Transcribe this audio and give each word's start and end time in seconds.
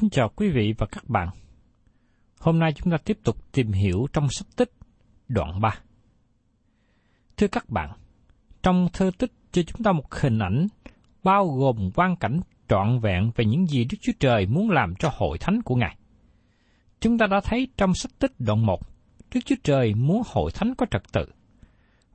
Kính 0.00 0.10
chào 0.10 0.28
quý 0.36 0.48
vị 0.48 0.74
và 0.78 0.86
các 0.86 1.08
bạn. 1.08 1.28
Hôm 2.40 2.58
nay 2.58 2.72
chúng 2.72 2.92
ta 2.92 2.96
tiếp 3.04 3.18
tục 3.24 3.36
tìm 3.52 3.72
hiểu 3.72 4.06
trong 4.12 4.28
sách 4.30 4.46
tích 4.56 4.70
đoạn 5.28 5.60
3. 5.60 5.70
Thưa 7.36 7.48
các 7.48 7.70
bạn, 7.70 7.90
trong 8.62 8.88
thơ 8.92 9.10
tích 9.18 9.32
cho 9.52 9.62
chúng 9.62 9.82
ta 9.82 9.92
một 9.92 10.14
hình 10.14 10.38
ảnh 10.38 10.66
bao 11.22 11.48
gồm 11.48 11.90
quan 11.94 12.16
cảnh 12.16 12.40
trọn 12.68 12.98
vẹn 12.98 13.30
về 13.36 13.44
những 13.44 13.66
gì 13.66 13.84
Đức 13.84 13.98
Chúa 14.02 14.12
Trời 14.20 14.46
muốn 14.46 14.70
làm 14.70 14.94
cho 14.98 15.10
hội 15.12 15.38
thánh 15.38 15.62
của 15.62 15.74
Ngài. 15.74 15.96
Chúng 17.00 17.18
ta 17.18 17.26
đã 17.26 17.40
thấy 17.44 17.68
trong 17.76 17.94
sách 17.94 18.12
tích 18.18 18.32
đoạn 18.38 18.66
1, 18.66 18.80
Đức 19.34 19.40
Chúa 19.44 19.56
Trời 19.64 19.94
muốn 19.94 20.22
hội 20.26 20.50
thánh 20.54 20.74
có 20.74 20.86
trật 20.90 21.02
tự. 21.12 21.26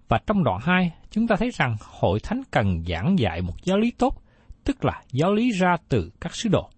Và 0.07 0.19
trong 0.27 0.43
đoạn 0.43 0.59
2, 0.61 0.91
chúng 1.11 1.27
ta 1.27 1.35
thấy 1.35 1.49
rằng 1.49 1.75
hội 1.79 2.19
thánh 2.19 2.41
cần 2.51 2.83
giảng 2.87 3.19
dạy 3.19 3.41
một 3.41 3.55
giáo 3.63 3.77
lý 3.77 3.91
tốt, 3.91 4.21
tức 4.63 4.85
là 4.85 5.03
giáo 5.11 5.33
lý 5.33 5.51
ra 5.51 5.77
từ 5.89 6.11
các 6.21 6.35
sứ 6.35 6.49
đồ. 6.49 6.69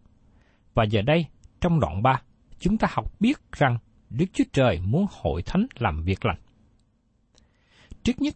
Và 0.73 0.83
giờ 0.83 1.01
đây, 1.01 1.25
trong 1.61 1.79
đoạn 1.79 2.03
3, 2.03 2.21
chúng 2.59 2.77
ta 2.77 2.87
học 2.91 3.19
biết 3.19 3.37
rằng 3.51 3.77
Đức 4.09 4.25
Chúa 4.33 4.43
Trời 4.53 4.79
muốn 4.83 5.05
hội 5.21 5.41
thánh 5.41 5.65
làm 5.75 6.03
việc 6.03 6.25
lành. 6.25 6.39
Trước 8.03 8.21
nhất, 8.21 8.35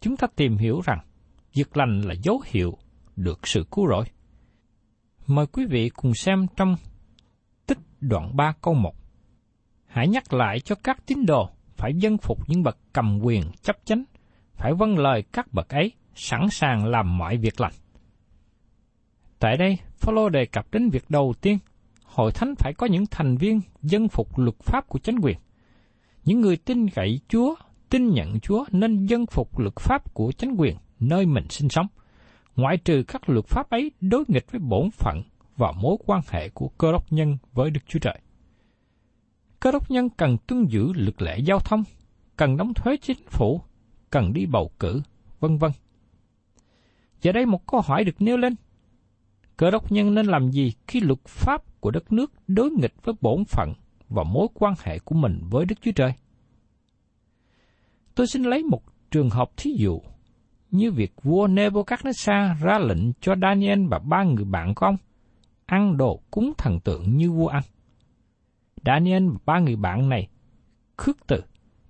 chúng 0.00 0.16
ta 0.16 0.26
tìm 0.36 0.56
hiểu 0.56 0.80
rằng 0.84 0.98
việc 1.54 1.76
lành 1.76 2.00
là 2.00 2.14
dấu 2.22 2.42
hiệu 2.46 2.78
được 3.16 3.46
sự 3.46 3.66
cứu 3.70 3.88
rỗi. 3.88 4.04
Mời 5.26 5.46
quý 5.46 5.66
vị 5.66 5.88
cùng 5.88 6.14
xem 6.14 6.46
trong 6.56 6.76
tích 7.66 7.78
đoạn 8.00 8.36
3 8.36 8.52
câu 8.62 8.74
1. 8.74 8.94
Hãy 9.86 10.08
nhắc 10.08 10.32
lại 10.32 10.60
cho 10.60 10.74
các 10.74 11.06
tín 11.06 11.26
đồ 11.26 11.50
phải 11.76 11.92
dân 11.94 12.18
phục 12.18 12.48
những 12.48 12.62
bậc 12.62 12.78
cầm 12.92 13.18
quyền 13.22 13.42
chấp 13.62 13.76
chánh, 13.84 14.04
phải 14.54 14.72
vâng 14.74 14.98
lời 14.98 15.22
các 15.32 15.52
bậc 15.52 15.68
ấy, 15.68 15.92
sẵn 16.14 16.48
sàng 16.50 16.86
làm 16.86 17.18
mọi 17.18 17.36
việc 17.36 17.60
lành. 17.60 17.72
Tại 19.38 19.56
đây, 19.56 19.78
Phaolô 20.00 20.28
đề 20.28 20.46
cập 20.46 20.66
đến 20.72 20.90
việc 20.90 21.04
đầu 21.08 21.34
tiên, 21.40 21.58
hội 22.04 22.32
thánh 22.32 22.54
phải 22.54 22.74
có 22.74 22.86
những 22.86 23.06
thành 23.10 23.36
viên 23.36 23.60
dân 23.82 24.08
phục 24.08 24.38
luật 24.38 24.56
pháp 24.58 24.88
của 24.88 24.98
chính 24.98 25.18
quyền. 25.18 25.38
Những 26.24 26.40
người 26.40 26.56
tin 26.56 26.88
cậy 26.88 27.20
Chúa, 27.28 27.54
tin 27.88 28.08
nhận 28.08 28.40
Chúa 28.40 28.64
nên 28.72 29.06
dân 29.06 29.26
phục 29.26 29.58
luật 29.58 29.76
pháp 29.76 30.14
của 30.14 30.32
chính 30.32 30.54
quyền 30.54 30.76
nơi 31.00 31.26
mình 31.26 31.44
sinh 31.48 31.68
sống, 31.68 31.86
ngoại 32.56 32.76
trừ 32.76 33.02
các 33.08 33.28
luật 33.28 33.46
pháp 33.46 33.70
ấy 33.70 33.90
đối 34.00 34.24
nghịch 34.28 34.52
với 34.52 34.60
bổn 34.60 34.90
phận 34.90 35.22
và 35.56 35.72
mối 35.72 35.96
quan 36.06 36.20
hệ 36.28 36.48
của 36.48 36.68
cơ 36.68 36.92
đốc 36.92 37.12
nhân 37.12 37.38
với 37.52 37.70
Đức 37.70 37.80
Chúa 37.86 37.98
Trời. 37.98 38.20
Cơ 39.60 39.72
đốc 39.72 39.90
nhân 39.90 40.08
cần 40.10 40.36
tuân 40.46 40.64
giữ 40.66 40.92
luật 40.94 41.22
lệ 41.22 41.38
giao 41.38 41.58
thông, 41.58 41.84
cần 42.36 42.56
đóng 42.56 42.74
thuế 42.74 42.96
chính 42.96 43.26
phủ, 43.28 43.60
cần 44.10 44.32
đi 44.32 44.46
bầu 44.46 44.70
cử, 44.78 45.02
vân 45.40 45.58
vân. 45.58 45.70
Giờ 47.22 47.32
đây 47.32 47.46
một 47.46 47.66
câu 47.66 47.80
hỏi 47.80 48.04
được 48.04 48.22
nêu 48.22 48.36
lên. 48.36 48.54
Cơ 49.58 49.70
đốc 49.70 49.92
nhân 49.92 50.14
nên 50.14 50.26
làm 50.26 50.50
gì 50.50 50.72
khi 50.86 51.00
luật 51.00 51.24
pháp 51.24 51.80
của 51.80 51.90
đất 51.90 52.12
nước 52.12 52.32
đối 52.48 52.70
nghịch 52.70 52.94
với 53.04 53.14
bổn 53.20 53.44
phận 53.44 53.72
và 54.08 54.24
mối 54.24 54.46
quan 54.54 54.74
hệ 54.84 54.98
của 54.98 55.14
mình 55.14 55.40
với 55.50 55.64
Đức 55.64 55.74
Chúa 55.80 55.92
Trời? 55.92 56.12
Tôi 58.14 58.26
xin 58.26 58.42
lấy 58.42 58.62
một 58.62 58.82
trường 59.10 59.30
hợp 59.30 59.50
thí 59.56 59.70
dụ 59.78 60.00
như 60.70 60.92
việc 60.92 61.12
vua 61.22 61.48
Nebuchadnezzar 61.48 62.54
ra 62.62 62.78
lệnh 62.78 63.12
cho 63.20 63.34
Daniel 63.42 63.86
và 63.90 63.98
ba 63.98 64.24
người 64.24 64.44
bạn 64.44 64.74
của 64.74 64.86
ông 64.86 64.96
ăn 65.66 65.96
đồ 65.96 66.20
cúng 66.30 66.52
thần 66.58 66.80
tượng 66.80 67.16
như 67.16 67.30
vua 67.30 67.48
ăn. 67.48 67.62
Daniel 68.84 69.28
và 69.28 69.38
ba 69.46 69.58
người 69.58 69.76
bạn 69.76 70.08
này 70.08 70.28
khước 70.96 71.26
từ 71.26 71.42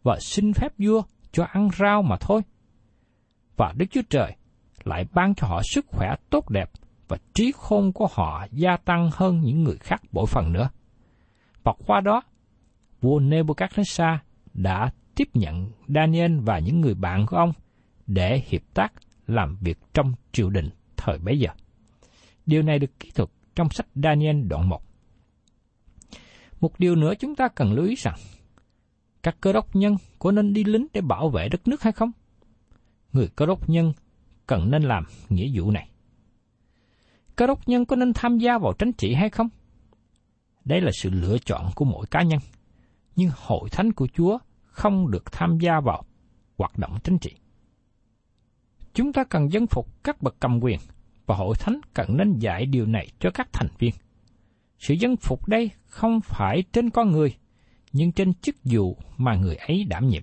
và 0.02 0.18
xin 0.20 0.52
phép 0.52 0.72
vua 0.78 1.02
cho 1.32 1.44
ăn 1.44 1.68
rau 1.78 2.02
mà 2.02 2.16
thôi. 2.20 2.40
Và 3.56 3.72
Đức 3.76 3.86
Chúa 3.90 4.02
Trời 4.10 4.36
lại 4.84 5.04
ban 5.14 5.34
cho 5.34 5.46
họ 5.46 5.60
sức 5.72 5.86
khỏe 5.88 6.08
tốt 6.30 6.50
đẹp 6.50 6.70
và 7.08 7.16
trí 7.34 7.52
khôn 7.56 7.92
của 7.92 8.08
họ 8.12 8.46
gia 8.52 8.76
tăng 8.76 9.10
hơn 9.12 9.40
những 9.40 9.64
người 9.64 9.76
khác 9.80 10.02
bội 10.12 10.26
phần 10.26 10.52
nữa. 10.52 10.70
Và 11.62 11.72
qua 11.86 12.00
đó, 12.00 12.22
vua 13.00 13.20
Nebuchadnezzar 13.20 14.18
đã 14.54 14.90
tiếp 15.14 15.28
nhận 15.34 15.70
Daniel 15.88 16.38
và 16.40 16.58
những 16.58 16.80
người 16.80 16.94
bạn 16.94 17.26
của 17.26 17.36
ông 17.36 17.52
để 18.06 18.42
hiệp 18.46 18.62
tác 18.74 18.92
làm 19.26 19.56
việc 19.60 19.78
trong 19.94 20.12
triều 20.32 20.50
đình 20.50 20.70
thời 20.96 21.18
bấy 21.18 21.38
giờ. 21.38 21.50
Điều 22.46 22.62
này 22.62 22.78
được 22.78 23.00
kỹ 23.00 23.10
thuật 23.14 23.28
trong 23.54 23.70
sách 23.70 23.86
Daniel 23.94 24.42
đoạn 24.42 24.68
1. 24.68 24.82
Một 26.60 26.78
điều 26.78 26.96
nữa 26.96 27.12
chúng 27.18 27.34
ta 27.34 27.48
cần 27.48 27.72
lưu 27.72 27.86
ý 27.86 27.94
rằng, 27.94 28.16
các 29.22 29.36
cơ 29.40 29.52
đốc 29.52 29.76
nhân 29.76 29.96
có 30.18 30.30
nên 30.30 30.52
đi 30.52 30.64
lính 30.64 30.86
để 30.92 31.00
bảo 31.00 31.28
vệ 31.28 31.48
đất 31.48 31.68
nước 31.68 31.82
hay 31.82 31.92
không? 31.92 32.10
Người 33.12 33.28
cơ 33.36 33.46
đốc 33.46 33.68
nhân 33.68 33.92
cần 34.46 34.70
nên 34.70 34.82
làm 34.82 35.04
nghĩa 35.28 35.50
vụ 35.54 35.70
này. 35.70 35.88
Cơ 37.38 37.46
đốc 37.46 37.68
nhân 37.68 37.86
có 37.86 37.96
nên 37.96 38.12
tham 38.12 38.38
gia 38.38 38.58
vào 38.58 38.72
tránh 38.72 38.92
trị 38.92 39.14
hay 39.14 39.30
không? 39.30 39.48
Đây 40.64 40.80
là 40.80 40.90
sự 40.94 41.10
lựa 41.10 41.38
chọn 41.38 41.70
của 41.74 41.84
mỗi 41.84 42.06
cá 42.10 42.22
nhân. 42.22 42.38
Nhưng 43.16 43.30
hội 43.34 43.68
thánh 43.70 43.92
của 43.92 44.08
Chúa 44.14 44.38
không 44.64 45.10
được 45.10 45.32
tham 45.32 45.58
gia 45.58 45.80
vào 45.80 46.04
hoạt 46.56 46.78
động 46.78 46.98
chính 47.04 47.18
trị. 47.18 47.30
Chúng 48.94 49.12
ta 49.12 49.24
cần 49.24 49.52
dân 49.52 49.66
phục 49.66 50.04
các 50.04 50.22
bậc 50.22 50.36
cầm 50.40 50.60
quyền 50.62 50.78
và 51.26 51.34
hội 51.34 51.54
thánh 51.58 51.80
cần 51.94 52.16
nên 52.16 52.38
dạy 52.38 52.66
điều 52.66 52.86
này 52.86 53.08
cho 53.18 53.30
các 53.34 53.48
thành 53.52 53.68
viên. 53.78 53.94
Sự 54.78 54.94
dân 54.94 55.16
phục 55.16 55.48
đây 55.48 55.70
không 55.86 56.20
phải 56.20 56.62
trên 56.72 56.90
con 56.90 57.10
người, 57.10 57.36
nhưng 57.92 58.12
trên 58.12 58.34
chức 58.34 58.56
vụ 58.64 58.96
mà 59.16 59.34
người 59.34 59.56
ấy 59.56 59.84
đảm 59.88 60.08
nhiệm. 60.08 60.22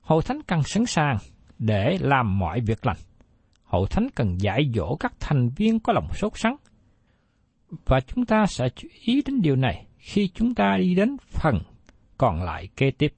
Hội 0.00 0.22
thánh 0.22 0.42
cần 0.42 0.62
sẵn 0.62 0.86
sàng 0.86 1.18
để 1.58 1.98
làm 2.00 2.38
mọi 2.38 2.60
việc 2.60 2.86
lành. 2.86 2.98
Hội 3.72 3.86
thánh 3.90 4.06
cần 4.14 4.40
dạy 4.40 4.70
dỗ 4.74 4.96
các 5.00 5.12
thành 5.20 5.48
viên 5.56 5.80
có 5.80 5.92
lòng 5.92 6.08
sốt 6.14 6.32
sắng. 6.34 6.56
Và 7.84 8.00
chúng 8.00 8.26
ta 8.26 8.46
sẽ 8.46 8.68
chú 8.76 8.88
ý 9.04 9.22
đến 9.26 9.42
điều 9.42 9.56
này 9.56 9.86
khi 9.98 10.28
chúng 10.28 10.54
ta 10.54 10.76
đi 10.78 10.94
đến 10.94 11.16
phần 11.26 11.58
còn 12.18 12.42
lại 12.42 12.68
kế 12.76 12.90
tiếp. 12.90 13.14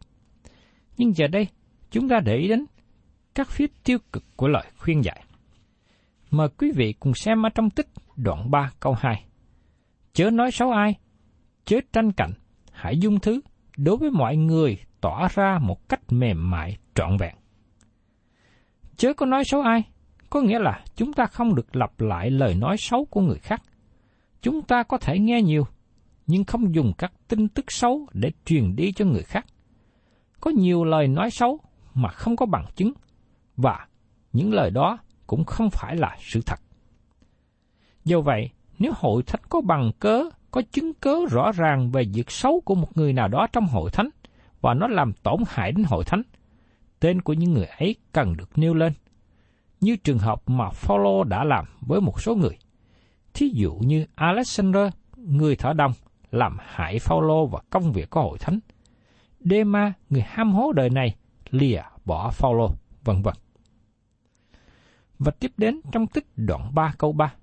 Nhưng 0.96 1.12
giờ 1.12 1.26
đây, 1.26 1.48
chúng 1.90 2.08
ta 2.08 2.20
để 2.24 2.36
ý 2.36 2.48
đến 2.48 2.64
các 3.34 3.48
phía 3.50 3.66
tiêu 3.84 3.98
cực 4.12 4.24
của 4.36 4.48
lời 4.48 4.64
khuyên 4.78 5.04
dạy. 5.04 5.24
Mời 6.30 6.48
quý 6.48 6.72
vị 6.76 6.92
cùng 7.00 7.14
xem 7.14 7.46
ở 7.46 7.48
trong 7.48 7.70
tích 7.70 7.88
đoạn 8.16 8.50
3 8.50 8.72
câu 8.80 8.94
2. 8.98 9.24
Chớ 10.12 10.30
nói 10.30 10.50
xấu 10.50 10.70
ai, 10.70 10.94
chớ 11.64 11.76
tranh 11.92 12.12
cạnh, 12.12 12.32
hãy 12.72 12.98
dung 12.98 13.20
thứ, 13.20 13.40
đối 13.76 13.96
với 13.96 14.10
mọi 14.10 14.36
người 14.36 14.78
tỏ 15.00 15.28
ra 15.34 15.58
một 15.62 15.88
cách 15.88 16.00
mềm 16.08 16.50
mại 16.50 16.76
trọn 16.94 17.16
vẹn. 17.16 17.34
Chớ 18.96 19.14
có 19.14 19.26
nói 19.26 19.44
xấu 19.44 19.60
ai, 19.60 19.84
có 20.34 20.40
nghĩa 20.40 20.58
là 20.58 20.84
chúng 20.96 21.12
ta 21.12 21.26
không 21.26 21.54
được 21.54 21.76
lặp 21.76 22.00
lại 22.00 22.30
lời 22.30 22.54
nói 22.54 22.76
xấu 22.78 23.04
của 23.04 23.20
người 23.20 23.38
khác. 23.38 23.62
Chúng 24.42 24.62
ta 24.62 24.82
có 24.82 24.98
thể 24.98 25.18
nghe 25.18 25.42
nhiều, 25.42 25.66
nhưng 26.26 26.44
không 26.44 26.74
dùng 26.74 26.92
các 26.98 27.12
tin 27.28 27.48
tức 27.48 27.72
xấu 27.72 28.06
để 28.12 28.32
truyền 28.44 28.76
đi 28.76 28.92
cho 28.92 29.04
người 29.04 29.22
khác. 29.22 29.46
Có 30.40 30.50
nhiều 30.50 30.84
lời 30.84 31.08
nói 31.08 31.30
xấu 31.30 31.60
mà 31.94 32.08
không 32.08 32.36
có 32.36 32.46
bằng 32.46 32.64
chứng, 32.76 32.92
và 33.56 33.86
những 34.32 34.52
lời 34.52 34.70
đó 34.70 34.98
cũng 35.26 35.44
không 35.44 35.70
phải 35.70 35.96
là 35.96 36.16
sự 36.20 36.40
thật. 36.46 36.60
Do 38.04 38.20
vậy, 38.20 38.50
nếu 38.78 38.92
hội 38.96 39.22
thánh 39.22 39.42
có 39.48 39.60
bằng 39.60 39.90
cớ, 39.98 40.24
có 40.50 40.62
chứng 40.72 40.94
cớ 40.94 41.16
rõ 41.30 41.52
ràng 41.52 41.90
về 41.90 42.04
việc 42.14 42.30
xấu 42.30 42.60
của 42.64 42.74
một 42.74 42.96
người 42.96 43.12
nào 43.12 43.28
đó 43.28 43.46
trong 43.52 43.66
hội 43.66 43.90
thánh, 43.90 44.08
và 44.60 44.74
nó 44.74 44.86
làm 44.86 45.12
tổn 45.12 45.42
hại 45.46 45.72
đến 45.72 45.84
hội 45.84 46.04
thánh, 46.04 46.22
tên 47.00 47.22
của 47.22 47.32
những 47.32 47.52
người 47.52 47.66
ấy 47.66 47.96
cần 48.12 48.36
được 48.36 48.58
nêu 48.58 48.74
lên. 48.74 48.92
Như 49.84 49.96
trường 49.96 50.18
hợp 50.18 50.42
mà 50.46 50.70
Phaolô 50.70 51.24
đã 51.24 51.44
làm 51.44 51.64
với 51.80 52.00
một 52.00 52.20
số 52.20 52.34
người. 52.34 52.58
Thí 53.34 53.48
dụ 53.48 53.74
như 53.74 54.06
Alexander, 54.14 54.92
người 55.16 55.56
thở 55.56 55.72
đông, 55.72 55.92
làm 56.30 56.56
hại 56.60 56.98
Phaolô 56.98 57.46
và 57.46 57.60
công 57.70 57.92
việc 57.92 58.10
của 58.10 58.20
hội 58.20 58.38
thánh. 58.38 58.58
Dema, 59.40 59.92
người 60.10 60.22
ham 60.26 60.52
hố 60.52 60.72
đời 60.72 60.90
này, 60.90 61.14
lìa 61.50 61.82
bỏ 62.04 62.30
Phaolô, 62.30 62.70
vân 63.04 63.22
vân. 63.22 63.34
Và 65.18 65.30
tiếp 65.30 65.52
đến 65.56 65.80
trong 65.92 66.06
tích 66.06 66.26
đoạn 66.36 66.74
3 66.74 66.94
câu 66.98 67.12
3. 67.12 67.34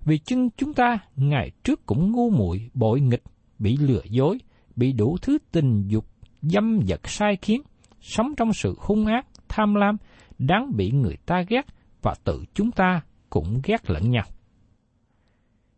Vì 0.00 0.18
chân 0.18 0.50
chúng 0.56 0.74
ta 0.74 0.98
ngày 1.16 1.50
trước 1.64 1.86
cũng 1.86 2.12
ngu 2.12 2.30
muội 2.30 2.70
bội 2.74 3.00
nghịch, 3.00 3.22
bị 3.58 3.76
lừa 3.76 4.02
dối, 4.04 4.38
bị 4.76 4.92
đủ 4.92 5.16
thứ 5.22 5.38
tình 5.52 5.88
dục, 5.88 6.06
dâm 6.42 6.80
vật 6.86 7.08
sai 7.08 7.36
khiến, 7.42 7.62
sống 8.00 8.34
trong 8.36 8.52
sự 8.52 8.76
hung 8.78 9.06
ác, 9.06 9.26
tham 9.48 9.74
lam, 9.74 9.96
đáng 10.38 10.76
bị 10.76 10.90
người 10.90 11.16
ta 11.26 11.44
ghét 11.48 11.66
và 12.02 12.14
tự 12.24 12.44
chúng 12.54 12.70
ta 12.70 13.00
cũng 13.30 13.60
ghét 13.64 13.90
lẫn 13.90 14.10
nhau. 14.10 14.24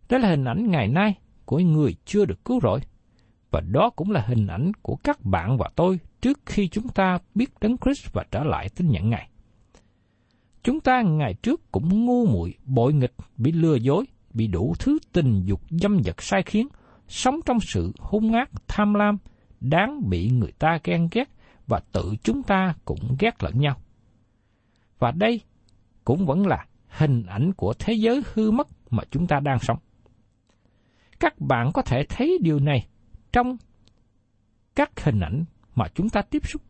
Đó 0.08 0.18
là 0.18 0.28
hình 0.28 0.44
ảnh 0.44 0.70
ngày 0.70 0.88
nay 0.88 1.14
của 1.44 1.58
người 1.58 1.94
chưa 2.04 2.24
được 2.24 2.44
cứu 2.44 2.60
rỗi. 2.62 2.80
Và 3.50 3.60
đó 3.60 3.90
cũng 3.96 4.10
là 4.10 4.20
hình 4.20 4.46
ảnh 4.46 4.72
của 4.82 4.96
các 4.96 5.24
bạn 5.24 5.58
và 5.58 5.70
tôi 5.76 5.98
trước 6.20 6.40
khi 6.46 6.68
chúng 6.68 6.88
ta 6.88 7.18
biết 7.34 7.50
Đấng 7.60 7.76
Christ 7.78 8.12
và 8.12 8.24
trở 8.30 8.44
lại 8.44 8.68
tin 8.68 8.90
nhận 8.90 9.10
Ngài. 9.10 9.28
Chúng 10.62 10.80
ta 10.80 11.02
ngày 11.02 11.34
trước 11.34 11.72
cũng 11.72 12.06
ngu 12.06 12.26
muội, 12.26 12.54
bội 12.64 12.92
nghịch, 12.92 13.14
bị 13.36 13.52
lừa 13.52 13.74
dối, 13.74 14.04
bị 14.34 14.46
đủ 14.46 14.74
thứ 14.78 14.98
tình 15.12 15.42
dục 15.44 15.60
dâm 15.70 16.02
dật 16.04 16.16
sai 16.18 16.42
khiến, 16.42 16.68
sống 17.08 17.40
trong 17.46 17.58
sự 17.60 17.92
hung 17.98 18.32
ác, 18.32 18.50
tham 18.68 18.94
lam, 18.94 19.18
đáng 19.60 20.10
bị 20.10 20.30
người 20.30 20.52
ta 20.58 20.78
ghen 20.84 21.08
ghét 21.12 21.28
và 21.66 21.80
tự 21.92 22.14
chúng 22.22 22.42
ta 22.42 22.74
cũng 22.84 23.16
ghét 23.18 23.42
lẫn 23.42 23.60
nhau. 23.60 23.76
Và 24.98 25.10
đây 25.10 25.40
cũng 26.04 26.26
vẫn 26.26 26.46
là 26.46 26.66
hình 26.88 27.26
ảnh 27.26 27.52
của 27.52 27.74
thế 27.78 27.92
giới 27.92 28.22
hư 28.34 28.50
mất 28.50 28.68
mà 28.90 29.02
chúng 29.10 29.26
ta 29.26 29.40
đang 29.40 29.58
sống. 29.58 29.78
Các 31.20 31.40
bạn 31.40 31.70
có 31.74 31.82
thể 31.82 32.04
thấy 32.08 32.38
điều 32.42 32.58
này 32.58 32.86
trong 33.32 33.56
các 34.74 35.04
hình 35.04 35.20
ảnh 35.20 35.44
mà 35.74 35.88
chúng 35.94 36.08
ta 36.08 36.22
tiếp 36.22 36.48
xúc. 36.48 36.62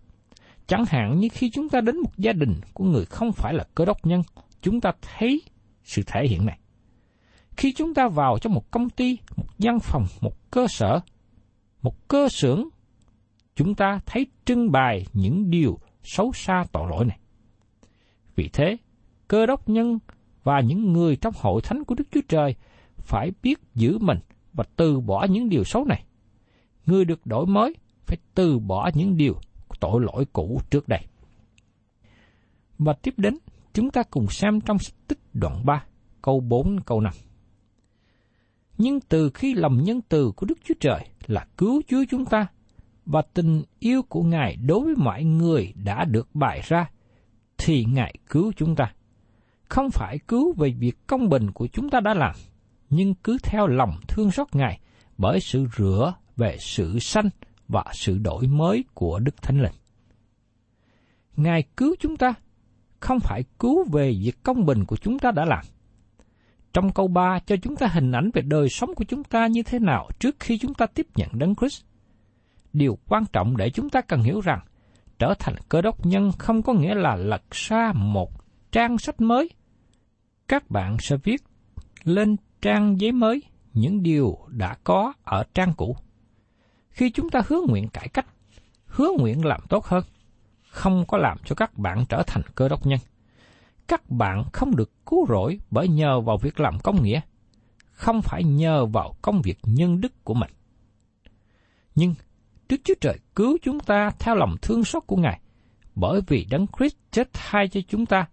Chẳng 0.67 0.84
hạn 0.88 1.19
như 1.19 1.28
khi 1.32 1.50
chúng 1.50 1.69
ta 1.69 1.81
đến 1.81 1.96
một 1.96 2.19
gia 2.19 2.32
đình 2.32 2.61
của 2.75 2.84
người 2.84 3.05
không 3.05 3.32
phải 3.32 3.55
là 3.55 3.64
cơ 3.75 3.84
đốc 3.84 4.06
nhân, 4.06 4.23
chúng 4.62 4.81
ta 4.81 4.93
thấy 5.00 5.43
sự 5.84 6.02
thể 6.06 6.26
hiện 6.28 6.46
này. 6.46 6.58
Khi 7.56 7.73
chúng 7.73 7.94
ta 7.94 8.08
vào 8.08 8.38
trong 8.38 8.55
một 8.55 8.70
công 8.70 8.90
ty, 8.90 9.19
một 9.37 9.46
văn 9.58 9.81
phòng, 9.81 10.06
một 10.20 10.50
cơ 10.50 10.67
sở, 10.69 11.00
một 11.82 12.08
cơ 12.08 12.28
xưởng, 12.28 12.69
chúng 13.55 13.75
ta 13.75 14.00
thấy 14.06 14.26
trưng 14.44 14.73
bày 14.73 15.06
những 15.12 15.50
điều 15.50 15.78
xấu 16.02 16.32
xa 16.32 16.64
tội 16.73 16.90
lỗi 16.90 17.05
này. 17.05 17.19
Vì 18.37 18.49
thế, 18.53 18.77
cơ 19.29 19.47
đốc 19.47 19.69
nhân 19.69 19.99
và 20.44 20.61
những 20.61 20.93
người 20.93 21.17
trong 21.17 21.35
hội 21.37 21.61
thánh 21.65 21.85
của 21.85 21.94
Đức 21.94 22.09
Chúa 22.11 22.21
Trời 22.29 22.55
phải 22.99 23.33
biết 23.43 23.59
giữ 23.75 23.99
mình 23.99 24.19
và 24.53 24.65
từ 24.77 25.00
bỏ 25.00 25.27
những 25.31 25.49
điều 25.49 25.65
xấu 25.65 25.85
này. 25.85 26.05
Người 26.87 27.05
được 27.05 27.27
đổi 27.27 27.47
mới 27.47 27.75
phải 28.06 28.19
từ 28.35 28.59
bỏ 28.59 28.91
những 28.94 29.17
điều 29.17 29.35
tội 29.81 30.00
lỗi 30.00 30.25
cũ 30.33 30.61
trước 30.71 30.88
đây. 30.88 31.00
Và 32.79 32.93
tiếp 32.93 33.15
đến, 33.17 33.38
chúng 33.73 33.91
ta 33.91 34.03
cùng 34.11 34.27
xem 34.31 34.61
trong 34.61 34.79
sách 34.79 34.94
tích 35.09 35.19
đoạn 35.33 35.67
3, 35.67 35.85
câu 36.23 36.41
4 36.41 36.81
câu 36.81 37.00
5. 37.00 37.12
Nhưng 38.79 39.00
từ 39.00 39.31
khi 39.35 39.55
lòng 39.55 39.85
nhân 39.85 40.00
từ 40.09 40.33
của 40.37 40.47
Đức 40.47 40.59
Chúa 40.65 40.75
Trời 40.81 41.00
là 41.27 41.47
cứu 41.56 41.83
Chúa 41.88 42.05
chúng 42.11 42.25
ta, 42.25 42.47
và 43.06 43.23
tình 43.35 43.62
yêu 43.79 44.03
của 44.03 44.23
Ngài 44.23 44.56
đối 44.56 44.85
với 44.85 44.94
mọi 44.97 45.25
người 45.25 45.73
đã 45.85 46.05
được 46.05 46.35
bày 46.35 46.61
ra, 46.65 46.91
thì 47.66 47.84
Ngài 47.84 48.14
cứu 48.30 48.52
chúng 48.56 48.76
ta. 48.76 48.92
Không 49.68 49.90
phải 49.90 50.18
cứu 50.28 50.54
về 50.58 50.70
việc 50.78 51.06
công 51.06 51.28
bình 51.28 51.50
của 51.50 51.66
chúng 51.66 51.90
ta 51.90 52.00
đã 52.00 52.14
làm, 52.14 52.34
nhưng 52.90 53.14
cứ 53.14 53.38
theo 53.42 53.66
lòng 53.66 54.00
thương 54.08 54.30
xót 54.30 54.46
Ngài 54.52 54.80
bởi 55.18 55.40
sự 55.40 55.66
rửa 55.76 56.14
về 56.37 56.56
sự 56.61 56.99
sanh 56.99 57.28
và 57.68 57.85
sự 57.92 58.18
đổi 58.18 58.46
mới 58.46 58.85
của 58.94 59.18
Đức 59.18 59.42
Thánh 59.42 59.62
Linh. 59.62 59.73
Ngài 61.37 61.64
cứu 61.76 61.94
chúng 62.00 62.16
ta, 62.16 62.35
không 63.00 63.20
phải 63.20 63.44
cứu 63.58 63.85
về 63.92 64.12
việc 64.23 64.42
công 64.42 64.66
bình 64.66 64.85
của 64.85 64.96
chúng 64.96 65.18
ta 65.18 65.30
đã 65.30 65.44
làm. 65.44 65.64
Trong 66.73 66.92
câu 66.92 67.08
3 67.08 67.38
cho 67.46 67.56
chúng 67.56 67.76
ta 67.76 67.87
hình 67.87 68.12
ảnh 68.12 68.30
về 68.35 68.42
đời 68.42 68.68
sống 68.68 68.94
của 68.94 69.04
chúng 69.04 69.25
ta 69.25 69.46
như 69.46 69.62
thế 69.62 69.78
nào 69.78 70.08
trước 70.18 70.37
khi 70.40 70.58
chúng 70.58 70.75
ta 70.75 70.87
tiếp 70.87 71.06
nhận 71.14 71.28
Đấng 71.32 71.54
Christ. 71.54 71.85
Điều 72.73 72.99
quan 73.08 73.25
trọng 73.32 73.56
để 73.56 73.70
chúng 73.70 73.90
ta 73.90 74.00
cần 74.00 74.23
hiểu 74.23 74.40
rằng, 74.40 74.61
trở 75.18 75.35
thành 75.38 75.54
cơ 75.68 75.82
đốc 75.82 76.06
nhân 76.06 76.32
không 76.38 76.62
có 76.62 76.73
nghĩa 76.73 76.94
là 76.94 77.16
lật 77.16 77.42
ra 77.50 77.92
một 77.94 78.32
trang 78.73 78.99
sách 78.99 79.20
mới. 79.20 79.50
Các 80.49 80.70
bạn 80.70 80.96
sẽ 81.00 81.16
viết 81.16 81.42
lên 82.04 82.37
trang 82.62 83.00
giấy 83.00 83.12
mới 83.12 83.42
những 83.73 84.02
điều 84.02 84.38
đã 84.49 84.76
có 84.85 85.12
ở 85.25 85.44
trang 85.54 85.73
cũ. 85.76 85.96
Khi 86.90 87.11
chúng 87.11 87.30
ta 87.30 87.40
hứa 87.49 87.61
nguyện 87.68 87.88
cải 87.88 88.08
cách, 88.08 88.26
hứa 88.87 89.08
nguyện 89.18 89.44
làm 89.44 89.61
tốt 89.68 89.85
hơn, 89.87 90.04
không 90.70 91.04
có 91.08 91.18
làm 91.18 91.38
cho 91.44 91.54
các 91.54 91.78
bạn 91.78 92.04
trở 92.08 92.23
thành 92.26 92.42
cơ 92.54 92.68
đốc 92.68 92.87
nhân. 92.87 92.99
Các 93.87 94.11
bạn 94.11 94.44
không 94.52 94.76
được 94.76 95.06
cứu 95.06 95.26
rỗi 95.28 95.61
bởi 95.70 95.88
nhờ 95.88 96.20
vào 96.20 96.37
việc 96.37 96.61
làm 96.61 96.78
công 96.78 97.02
nghĩa, 97.02 97.20
không 97.92 98.23
phải 98.23 98.44
nhờ 98.44 98.87
vào 98.87 99.14
công 99.23 99.42
việc 99.42 99.58
nhân 99.62 100.00
đức 100.00 100.25
của 100.25 100.35
mình. 100.35 100.50
Nhưng 101.94 102.14
Đức 102.68 102.76
Chúa 102.85 102.94
Trời 103.00 103.18
cứu 103.35 103.58
chúng 103.62 103.80
ta 103.80 104.11
theo 104.18 104.35
lòng 104.35 104.56
thương 104.62 104.85
xót 104.85 105.02
của 105.06 105.16
Ngài, 105.16 105.40
bởi 105.94 106.20
vì 106.26 106.46
Đấng 106.50 106.66
Christ 106.78 106.96
chết 107.11 107.28
thay 107.32 107.68
cho 107.68 107.80
chúng 107.88 108.06
ta, 108.06 108.26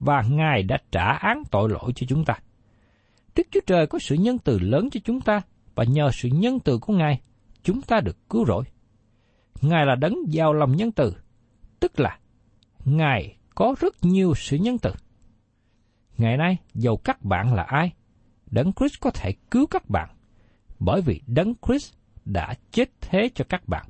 và 0.00 0.22
Ngài 0.30 0.62
đã 0.62 0.78
trả 0.90 1.12
án 1.12 1.42
tội 1.50 1.70
lỗi 1.70 1.92
cho 1.96 2.06
chúng 2.08 2.24
ta. 2.24 2.34
Đức 3.36 3.42
Chúa 3.50 3.60
Trời 3.66 3.86
có 3.86 3.98
sự 3.98 4.14
nhân 4.14 4.38
từ 4.38 4.58
lớn 4.58 4.88
cho 4.90 5.00
chúng 5.04 5.20
ta, 5.20 5.40
và 5.74 5.84
nhờ 5.84 6.10
sự 6.12 6.28
nhân 6.28 6.60
từ 6.60 6.78
của 6.78 6.92
Ngài, 6.92 7.20
chúng 7.62 7.82
ta 7.82 8.00
được 8.00 8.28
cứu 8.30 8.44
rỗi. 8.46 8.64
Ngài 9.60 9.86
là 9.86 9.94
đấng 9.94 10.16
giàu 10.28 10.52
lòng 10.52 10.76
nhân 10.76 10.92
từ, 10.92 11.14
tức 11.80 12.00
là 12.00 12.18
Ngài 12.84 13.36
có 13.54 13.74
rất 13.80 13.96
nhiều 14.02 14.34
sự 14.36 14.56
nhân 14.56 14.78
từ. 14.78 14.92
Ngày 16.18 16.36
nay, 16.36 16.56
dầu 16.74 16.96
các 16.96 17.22
bạn 17.22 17.54
là 17.54 17.62
ai, 17.62 17.92
Đấng 18.50 18.72
Christ 18.72 19.00
có 19.00 19.10
thể 19.10 19.32
cứu 19.50 19.66
các 19.66 19.90
bạn, 19.90 20.08
bởi 20.78 21.00
vì 21.00 21.20
Đấng 21.26 21.54
Christ 21.66 21.94
đã 22.24 22.54
chết 22.70 22.90
thế 23.00 23.30
cho 23.34 23.44
các 23.48 23.68
bạn. 23.68 23.86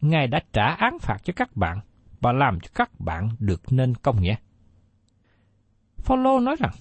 Ngài 0.00 0.26
đã 0.26 0.40
trả 0.52 0.74
án 0.74 0.98
phạt 0.98 1.16
cho 1.24 1.32
các 1.36 1.56
bạn 1.56 1.80
và 2.20 2.32
làm 2.32 2.60
cho 2.60 2.68
các 2.74 3.00
bạn 3.00 3.28
được 3.38 3.72
nên 3.72 3.94
công 3.94 4.22
nghĩa. 4.22 4.34
Phaolô 5.96 6.40
nói 6.40 6.56
rằng, 6.58 6.72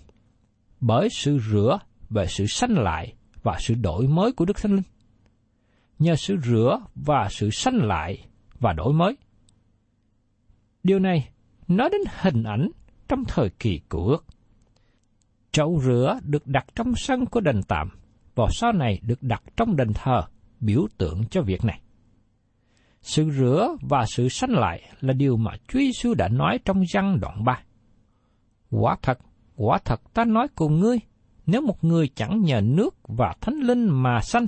bởi 0.80 1.10
sự 1.10 1.40
rửa 1.52 1.80
về 2.10 2.28
sự 2.28 2.46
sanh 2.46 2.78
lại 2.78 3.14
và 3.44 3.58
sự 3.60 3.74
đổi 3.74 4.08
mới 4.08 4.32
của 4.32 4.46
Đức 4.46 4.58
Thánh 4.62 4.72
Linh. 4.72 4.84
Nhờ 6.00 6.16
sự 6.16 6.38
rửa 6.44 6.80
và 6.96 7.28
sự 7.30 7.50
sanh 7.50 7.76
lại 7.76 8.26
và 8.60 8.74
đổi 8.74 8.94
mới. 8.94 9.18
Điều 10.84 11.00
này 11.00 11.30
nói 11.68 11.90
đến 11.92 12.02
hình 12.22 12.44
ảnh 12.44 12.70
trong 13.08 13.24
thời 13.28 13.50
kỳ 13.60 13.82
của 13.90 14.06
ước. 14.06 14.26
Chậu 15.52 15.82
rửa 15.84 16.20
được 16.24 16.48
đặt 16.48 16.66
trong 16.76 16.96
sân 16.96 17.26
của 17.26 17.42
đền 17.42 17.64
tạm 17.68 17.90
và 18.36 18.48
sau 18.52 18.72
này 18.72 19.00
được 19.04 19.24
đặt 19.24 19.44
trong 19.58 19.76
đền 19.76 19.94
thờ 19.94 20.22
biểu 20.62 20.88
tượng 20.98 21.24
cho 21.32 21.42
việc 21.42 21.66
này. 21.66 21.82
Sự 23.02 23.32
rửa 23.32 23.76
và 23.82 24.06
sự 24.16 24.30
sanh 24.30 24.52
lại 24.52 24.82
là 25.00 25.14
điều 25.14 25.38
mà 25.38 25.52
Chúa 25.68 25.80
Giêsu 25.80 26.14
đã 26.14 26.28
nói 26.28 26.60
trong 26.66 26.84
văn 26.94 27.20
đoạn 27.22 27.44
3. 27.44 27.64
Quả 28.70 28.98
thật, 29.02 29.20
quả 29.56 29.78
thật 29.86 30.02
ta 30.14 30.26
nói 30.26 30.48
cùng 30.56 30.80
ngươi, 30.80 30.98
nếu 31.46 31.62
một 31.62 31.84
người 31.84 32.10
chẳng 32.16 32.42
nhờ 32.42 32.62
nước 32.62 32.96
và 33.04 33.36
thánh 33.42 33.56
linh 33.56 33.90
mà 33.90 34.20
sanh, 34.22 34.46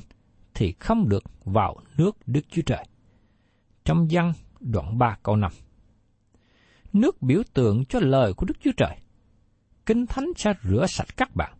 thì 0.53 0.73
không 0.79 1.09
được 1.09 1.23
vào 1.45 1.77
nước 1.97 2.17
Đức 2.25 2.41
Chúa 2.49 2.61
Trời. 2.61 2.85
Trong 3.85 4.07
văn 4.11 4.33
đoạn 4.59 4.97
3 4.97 5.17
câu 5.23 5.35
5 5.35 5.51
Nước 6.93 7.21
biểu 7.21 7.41
tượng 7.53 7.85
cho 7.85 7.99
lời 7.99 8.33
của 8.33 8.45
Đức 8.45 8.55
Chúa 8.63 8.71
Trời. 8.77 8.97
Kinh 9.85 10.05
Thánh 10.05 10.25
sẽ 10.35 10.53
rửa 10.63 10.85
sạch 10.89 11.17
các 11.17 11.35
bạn. 11.35 11.53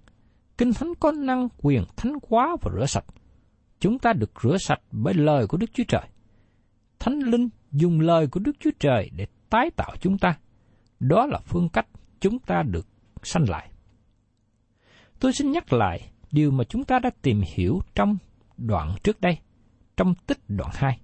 Kinh 0.58 0.74
Thánh 0.74 0.94
có 1.00 1.12
năng 1.12 1.48
quyền 1.58 1.84
thánh 1.96 2.14
hóa 2.30 2.56
và 2.62 2.72
rửa 2.76 2.86
sạch. 2.86 3.06
Chúng 3.84 4.00
ta 4.00 4.14
được 4.14 4.32
rửa 4.44 4.58
sạch 4.58 4.82
bởi 4.92 5.14
lời 5.14 5.48
của 5.48 5.58
Đức 5.58 5.70
Chúa 5.74 5.84
Trời. 5.88 6.08
Thánh 7.00 7.20
Linh 7.20 7.50
dùng 7.72 8.00
lời 8.00 8.28
của 8.28 8.40
Đức 8.40 8.52
Chúa 8.60 8.70
Trời 8.80 9.10
để 9.16 9.28
tái 9.50 9.72
tạo 9.76 9.96
chúng 10.02 10.18
ta. 10.18 10.38
Đó 11.00 11.26
là 11.26 11.40
phương 11.46 11.70
cách 11.70 11.88
chúng 12.20 12.40
ta 12.40 12.64
được 12.64 12.88
sanh 13.24 13.50
lại. 13.50 13.70
Tôi 15.20 15.34
xin 15.34 15.52
nhắc 15.52 15.74
lại 15.74 16.12
điều 16.32 16.52
mà 16.52 16.64
chúng 16.64 16.84
ta 16.84 17.00
đã 17.00 17.10
tìm 17.22 17.42
hiểu 17.46 17.80
trong 17.96 18.18
đoạn 18.58 18.96
trước 19.04 19.22
đây, 19.22 19.38
trong 19.98 20.14
tích 20.28 20.40
đoạn 20.48 20.72
2. 20.74 21.00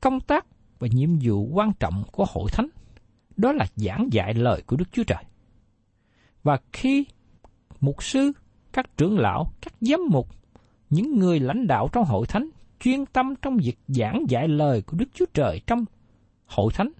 Công 0.00 0.20
tác 0.20 0.46
và 0.78 0.88
nhiệm 0.90 1.18
vụ 1.22 1.48
quan 1.52 1.72
trọng 1.80 2.04
của 2.12 2.26
hội 2.28 2.50
thánh 2.52 2.68
đó 3.36 3.52
là 3.52 3.66
giảng 3.76 4.08
dạy 4.12 4.34
lời 4.34 4.62
của 4.66 4.76
Đức 4.76 4.92
Chúa 4.92 5.04
Trời. 5.04 5.24
Và 6.42 6.58
khi 6.72 7.04
mục 7.80 8.02
sư, 8.02 8.32
các 8.72 8.96
trưởng 8.96 9.18
lão, 9.18 9.52
các 9.60 9.72
giám 9.80 10.00
mục, 10.10 10.41
những 10.92 11.18
người 11.18 11.40
lãnh 11.40 11.66
đạo 11.66 11.88
trong 11.92 12.04
hội 12.04 12.26
thánh 12.26 12.50
chuyên 12.80 13.06
tâm 13.06 13.34
trong 13.42 13.56
việc 13.56 13.78
giảng 13.88 14.24
dạy 14.28 14.48
lời 14.48 14.82
của 14.82 14.96
Đức 14.96 15.08
Chúa 15.14 15.24
Trời 15.34 15.60
trong 15.66 15.84
hội 16.46 16.72
thánh 16.74 16.92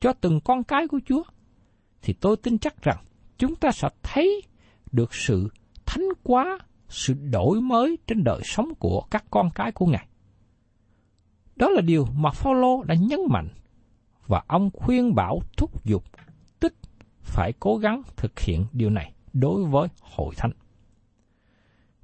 cho 0.00 0.12
từng 0.12 0.40
con 0.40 0.64
cái 0.64 0.88
của 0.88 1.00
Chúa, 1.06 1.22
thì 2.02 2.12
tôi 2.12 2.36
tin 2.36 2.58
chắc 2.58 2.82
rằng 2.82 3.04
chúng 3.38 3.54
ta 3.54 3.70
sẽ 3.72 3.88
thấy 4.02 4.42
được 4.92 5.14
sự 5.14 5.48
thánh 5.86 6.04
quá, 6.22 6.58
sự 6.88 7.14
đổi 7.14 7.60
mới 7.60 7.98
trên 8.06 8.24
đời 8.24 8.40
sống 8.44 8.74
của 8.78 9.02
các 9.10 9.24
con 9.30 9.50
cái 9.54 9.72
của 9.72 9.86
Ngài. 9.86 10.08
Đó 11.56 11.68
là 11.68 11.80
điều 11.80 12.06
mà 12.16 12.30
Phaolô 12.30 12.82
đã 12.82 12.94
nhấn 12.94 13.20
mạnh 13.30 13.48
và 14.26 14.42
ông 14.46 14.70
khuyên 14.72 15.14
bảo 15.14 15.38
thúc 15.56 15.84
giục 15.84 16.04
tích 16.60 16.74
phải 17.20 17.52
cố 17.60 17.76
gắng 17.76 18.02
thực 18.16 18.40
hiện 18.40 18.66
điều 18.72 18.90
này 18.90 19.12
đối 19.32 19.64
với 19.64 19.88
hội 20.00 20.34
thánh. 20.36 20.52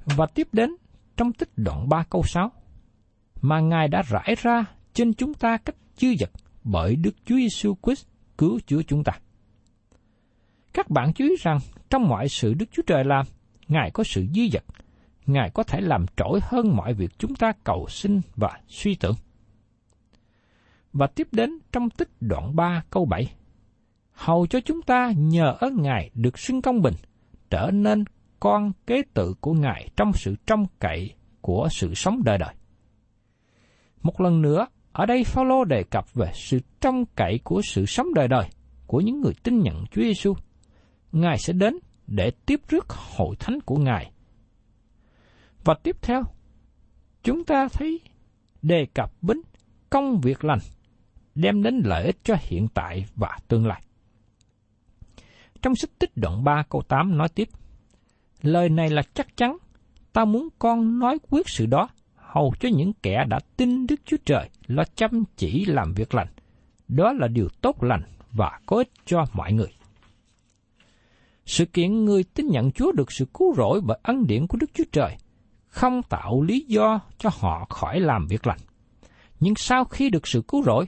Và 0.05 0.27
tiếp 0.27 0.49
đến 0.53 0.71
trong 1.17 1.33
tích 1.33 1.51
đoạn 1.57 1.89
3 1.89 2.05
câu 2.11 2.23
6 2.23 2.53
mà 3.41 3.61
Ngài 3.61 3.89
đã 3.89 4.03
rải 4.03 4.35
ra 4.43 4.65
trên 4.95 5.15
chúng 5.15 5.35
ta 5.35 5.57
cách 5.57 5.77
chư 5.97 6.15
vật 6.21 6.31
bởi 6.65 6.97
Đức 6.97 7.15
Chúa 7.25 7.37
Giêsu 7.37 7.75
Christ 7.83 8.07
cứu 8.39 8.61
chữa 8.67 8.83
chúng 8.83 9.05
ta. 9.05 9.13
Các 10.73 10.91
bạn 10.91 11.13
chú 11.13 11.25
ý 11.25 11.37
rằng 11.41 11.59
trong 11.91 12.09
mọi 12.09 12.29
sự 12.29 12.55
Đức 12.55 12.67
Chúa 12.73 12.83
Trời 12.87 13.05
làm, 13.05 13.27
Ngài 13.69 13.91
có 13.91 14.05
sự 14.05 14.27
dư 14.35 14.43
dật, 14.53 14.65
Ngài 15.27 15.51
có 15.51 15.63
thể 15.63 15.81
làm 15.81 16.07
trỗi 16.17 16.41
hơn 16.43 16.77
mọi 16.77 16.95
việc 16.95 17.11
chúng 17.19 17.35
ta 17.35 17.53
cầu 17.65 17.87
xin 17.89 18.21
và 18.37 18.61
suy 18.69 18.95
tưởng. 18.95 19.15
Và 20.93 21.07
tiếp 21.07 21.29
đến 21.33 21.59
trong 21.73 21.91
tích 21.91 22.09
đoạn 22.21 22.57
3 22.57 22.85
câu 22.91 23.05
7. 23.05 23.33
Hầu 24.13 24.47
cho 24.47 24.61
chúng 24.61 24.83
ta 24.83 25.13
nhờ 25.17 25.57
ơn 25.61 25.83
Ngài 25.83 26.11
được 26.15 26.39
xưng 26.39 26.63
công 26.63 26.83
bình, 26.83 26.95
trở 27.51 27.71
nên 27.73 28.05
con 28.45 28.73
kế 28.87 29.03
tự 29.15 29.35
của 29.41 29.53
Ngài 29.53 29.89
trong 29.97 30.13
sự 30.13 30.37
trông 30.47 30.67
cậy 30.79 31.15
của 31.41 31.69
sự 31.71 31.95
sống 31.95 32.23
đời 32.25 32.39
đời. 32.39 32.55
Một 34.03 34.21
lần 34.21 34.43
nữa, 34.43 34.67
ở 34.93 35.07
đây 35.07 35.25
Phaolô 35.25 35.65
đề 35.65 35.83
cập 35.91 36.15
về 36.15 36.31
sự 36.35 36.61
trông 36.81 37.05
cậy 37.17 37.41
của 37.45 37.61
sự 37.65 37.87
sống 37.87 38.15
đời 38.15 38.29
đời 38.29 38.49
của 38.87 39.01
những 39.01 39.21
người 39.21 39.33
tin 39.43 39.59
nhận 39.59 39.85
Chúa 39.91 40.03
Giêsu. 40.03 40.35
Ngài 41.13 41.39
sẽ 41.39 41.53
đến 41.53 41.75
để 42.07 42.31
tiếp 42.47 42.61
rước 42.69 42.87
hội 42.89 43.37
thánh 43.39 43.61
của 43.61 43.77
Ngài. 43.77 44.13
Và 45.65 45.75
tiếp 45.83 45.97
theo, 46.03 46.23
chúng 47.23 47.45
ta 47.45 47.69
thấy 47.73 48.01
đề 48.63 48.87
cập 48.95 49.11
đến 49.23 49.41
công 49.91 50.21
việc 50.21 50.45
lành 50.45 50.61
đem 51.35 51.63
đến 51.63 51.81
lợi 51.85 52.05
ích 52.05 52.17
cho 52.25 52.37
hiện 52.41 52.69
tại 52.75 53.05
và 53.17 53.39
tương 53.49 53.67
lai. 53.67 53.83
Trong 55.63 55.75
sách 55.75 55.91
tích 55.99 56.11
đoạn 56.17 56.45
3 56.45 56.63
câu 56.71 56.83
8 56.89 57.19
nói 57.19 57.29
tiếp, 57.29 57.49
Lời 58.43 58.69
này 58.69 58.91
là 58.91 59.03
chắc 59.15 59.37
chắn, 59.37 59.57
ta 60.13 60.25
muốn 60.25 60.49
con 60.59 60.99
nói 60.99 61.19
quyết 61.31 61.49
sự 61.49 61.67
đó, 61.67 61.89
hầu 62.15 62.55
cho 62.61 62.69
những 62.69 62.93
kẻ 63.03 63.25
đã 63.29 63.41
tin 63.57 63.87
Đức 63.87 64.01
Chúa 64.05 64.17
Trời 64.25 64.51
lo 64.67 64.85
chăm 64.95 65.25
chỉ 65.37 65.65
làm 65.65 65.95
việc 65.95 66.15
lành. 66.15 66.29
Đó 66.89 67.13
là 67.13 67.29
điều 67.29 67.49
tốt 67.61 67.83
lành 67.83 68.03
và 68.33 68.61
có 68.67 68.77
ích 68.77 68.91
cho 69.07 69.25
mọi 69.33 69.53
người. 69.53 69.73
Sự 71.47 71.65
kiện 71.65 72.05
người 72.05 72.25
tin 72.25 72.47
nhận 72.47 72.71
Chúa 72.73 72.93
được 72.93 73.13
sự 73.13 73.27
cứu 73.35 73.55
rỗi 73.57 73.81
bởi 73.81 73.99
ân 74.03 74.27
điển 74.27 74.47
của 74.47 74.59
Đức 74.59 74.71
Chúa 74.75 74.85
Trời 74.93 75.17
không 75.69 76.03
tạo 76.03 76.43
lý 76.43 76.65
do 76.69 77.01
cho 77.19 77.31
họ 77.33 77.67
khỏi 77.71 78.01
làm 78.01 78.27
việc 78.27 78.47
lành. 78.47 78.59
Nhưng 79.41 79.55
sau 79.57 79.85
khi 79.85 80.11
được 80.11 80.27
sự 80.27 80.43
cứu 80.49 80.63
rỗi, 80.63 80.87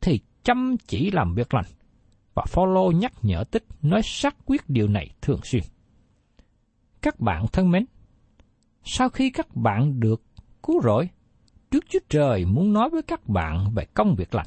thì 0.00 0.20
chăm 0.44 0.76
chỉ 0.86 1.10
làm 1.10 1.34
việc 1.34 1.54
lành. 1.54 1.64
Và 2.34 2.44
Phaolô 2.48 2.92
nhắc 2.92 3.12
nhở 3.22 3.44
tích 3.44 3.64
nói 3.82 4.00
xác 4.04 4.36
quyết 4.46 4.68
điều 4.68 4.88
này 4.88 5.10
thường 5.20 5.40
xuyên. 5.44 5.62
Các 7.04 7.20
bạn 7.20 7.46
thân 7.52 7.70
mến, 7.70 7.84
sau 8.84 9.08
khi 9.08 9.30
các 9.30 9.56
bạn 9.56 10.00
được 10.00 10.22
cứu 10.62 10.82
rỗi, 10.82 11.08
Đức 11.70 11.84
Chúa 11.88 11.98
Trời 12.08 12.44
muốn 12.44 12.72
nói 12.72 12.90
với 12.90 13.02
các 13.02 13.28
bạn 13.28 13.70
về 13.74 13.84
công 13.94 14.14
việc 14.14 14.34
lành. 14.34 14.46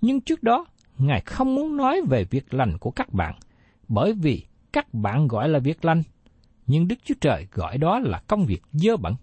Nhưng 0.00 0.20
trước 0.20 0.42
đó, 0.42 0.66
Ngài 0.98 1.20
không 1.20 1.54
muốn 1.54 1.76
nói 1.76 2.00
về 2.08 2.24
việc 2.24 2.54
lành 2.54 2.78
của 2.78 2.90
các 2.90 3.12
bạn, 3.12 3.34
bởi 3.88 4.12
vì 4.12 4.44
các 4.72 4.94
bạn 4.94 5.28
gọi 5.28 5.48
là 5.48 5.58
việc 5.58 5.84
lành, 5.84 6.02
nhưng 6.66 6.88
Đức 6.88 6.96
Chúa 7.04 7.14
Trời 7.20 7.46
gọi 7.52 7.78
đó 7.78 7.98
là 7.98 8.22
công 8.26 8.46
việc 8.46 8.62
dơ 8.72 8.96
bẩn. 8.96 9.14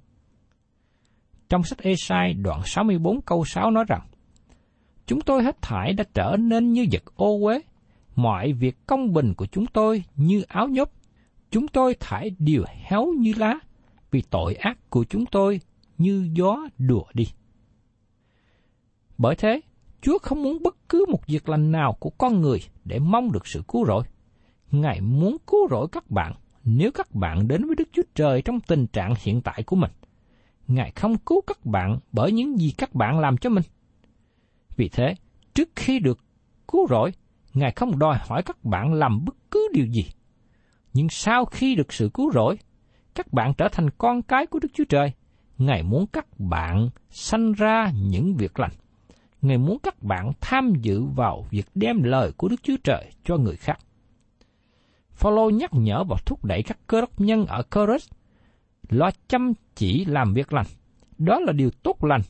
Trong 1.50 1.64
sách 1.64 1.80
Esai 1.80 2.34
đoạn 2.34 2.62
64 2.66 3.22
câu 3.22 3.46
6 3.46 3.72
nói 3.72 3.86
rằng, 3.88 4.02
Chúng 5.08 5.22
tôi 5.22 5.44
hết 5.44 5.62
thải 5.62 5.94
đã 5.94 6.04
trở 6.14 6.36
nên 6.40 6.74
như 6.74 6.86
vật 6.92 7.04
ô 7.16 7.40
uế, 7.46 7.62
mọi 8.16 8.54
việc 8.54 8.88
công 8.88 9.14
bình 9.14 9.34
của 9.34 9.46
chúng 9.46 9.66
tôi 9.66 10.04
như 10.16 10.42
áo 10.48 10.68
nhốt. 10.68 10.90
Chúng 11.54 11.68
tôi 11.68 11.96
thải 12.00 12.36
điều 12.40 12.64
héo 12.68 13.06
như 13.18 13.34
lá, 13.38 13.60
vì 14.12 14.22
tội 14.30 14.56
ác 14.56 14.90
của 14.90 15.04
chúng 15.10 15.26
tôi 15.26 15.60
như 15.98 16.30
gió 16.34 16.58
đùa 16.78 17.04
đi. 17.14 17.28
Bởi 19.18 19.36
thế, 19.36 19.62
Chúa 20.02 20.18
không 20.18 20.44
muốn 20.44 20.64
bất 20.64 20.90
cứ 20.90 21.06
một 21.10 21.28
việc 21.28 21.50
lành 21.50 21.72
nào 21.72 21.94
của 22.00 22.10
con 22.10 22.42
người 22.42 22.60
để 22.86 23.00
mong 23.00 23.32
được 23.32 23.48
sự 23.48 23.64
cứu 23.68 23.86
rỗi. 23.86 24.04
Ngài 24.72 25.02
muốn 25.02 25.38
cứu 25.48 25.68
rỗi 25.70 25.88
các 25.92 26.12
bạn 26.12 26.34
nếu 26.64 26.92
các 26.92 27.16
bạn 27.16 27.48
đến 27.48 27.66
với 27.66 27.76
Đức 27.76 27.90
Chúa 27.92 28.04
Trời 28.16 28.42
trong 28.42 28.60
tình 28.60 28.88
trạng 28.88 29.14
hiện 29.22 29.42
tại 29.42 29.64
của 29.64 29.76
mình. 29.76 29.92
Ngài 30.68 30.92
không 30.92 31.18
cứu 31.18 31.42
các 31.48 31.66
bạn 31.66 32.00
bởi 32.12 32.32
những 32.32 32.60
gì 32.60 32.74
các 32.78 32.96
bạn 32.96 33.20
làm 33.20 33.38
cho 33.38 33.50
mình. 33.50 33.64
Vì 34.76 34.90
thế, 34.90 35.16
trước 35.54 35.70
khi 35.76 36.00
được 36.00 36.20
cứu 36.68 36.88
rỗi, 36.90 37.12
Ngài 37.54 37.72
không 37.72 38.00
đòi 38.00 38.18
hỏi 38.28 38.44
các 38.44 38.64
bạn 38.64 38.94
làm 38.94 39.26
bất 39.26 39.36
cứ 39.52 39.68
điều 39.74 39.86
gì. 39.86 40.06
Nhưng 40.94 41.10
sau 41.10 41.46
khi 41.46 41.76
được 41.76 41.94
sự 41.94 42.10
cứu 42.14 42.32
rỗi, 42.32 42.58
các 43.16 43.34
bạn 43.34 43.54
trở 43.58 43.68
thành 43.72 43.90
con 43.98 44.22
cái 44.22 44.46
của 44.46 44.60
Đức 44.60 44.68
Chúa 44.74 44.84
Trời. 44.90 45.12
Ngài 45.58 45.84
muốn 45.84 46.08
các 46.08 46.40
bạn 46.40 46.90
sanh 47.10 47.52
ra 47.52 47.92
những 48.10 48.36
việc 48.36 48.60
lành. 48.60 48.72
Ngài 49.42 49.58
muốn 49.58 49.78
các 49.84 50.04
bạn 50.04 50.32
tham 50.42 50.74
dự 50.82 51.04
vào 51.04 51.46
việc 51.50 51.66
đem 51.76 52.04
lời 52.04 52.32
của 52.38 52.48
Đức 52.48 52.64
Chúa 52.64 52.78
Trời 52.84 53.12
cho 53.24 53.38
người 53.38 53.56
khác. 53.56 53.80
Phaolô 55.12 55.50
nhắc 55.50 55.70
nhở 55.74 56.04
và 56.04 56.18
thúc 56.26 56.46
đẩy 56.46 56.64
các 56.64 56.78
cơ 56.88 57.02
đốc 57.02 57.22
nhân 57.22 57.46
ở 57.46 57.64
Corinth 57.64 58.14
lo 58.90 59.10
chăm 59.28 59.54
chỉ 59.76 60.06
làm 60.06 60.34
việc 60.34 60.54
lành. 60.54 60.66
Đó 61.18 61.40
là 61.40 61.54
điều 61.54 61.70
tốt 61.84 62.04
lành, 62.04 62.22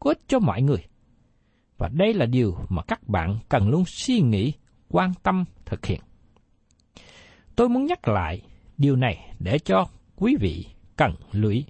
có 0.00 0.10
ích 0.10 0.20
cho 0.28 0.38
mọi 0.38 0.62
người. 0.62 0.84
Và 1.78 1.88
đây 1.88 2.14
là 2.14 2.26
điều 2.26 2.56
mà 2.68 2.82
các 2.82 3.08
bạn 3.08 3.38
cần 3.48 3.68
luôn 3.68 3.84
suy 3.86 4.20
nghĩ, 4.20 4.52
quan 4.88 5.12
tâm 5.22 5.44
thực 5.64 5.86
hiện. 5.86 6.00
Tôi 7.56 7.68
muốn 7.68 7.86
nhắc 7.86 8.08
lại 8.08 8.42
điều 8.78 8.96
này 8.96 9.34
để 9.38 9.58
cho 9.58 9.86
quý 10.16 10.36
vị 10.40 10.66
cần 10.96 11.14
lưu 11.32 11.50
ý. 11.50 11.64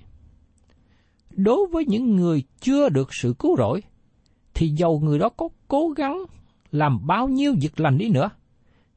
Đối 1.30 1.66
với 1.66 1.84
những 1.86 2.16
người 2.16 2.42
chưa 2.60 2.88
được 2.88 3.14
sự 3.14 3.34
cứu 3.38 3.56
rỗi, 3.56 3.82
thì 4.54 4.68
dầu 4.68 5.00
người 5.00 5.18
đó 5.18 5.28
có 5.28 5.48
cố 5.68 5.88
gắng 5.88 6.18
làm 6.70 7.06
bao 7.06 7.28
nhiêu 7.28 7.54
việc 7.60 7.80
lành 7.80 7.98
đi 7.98 8.08
nữa, 8.08 8.30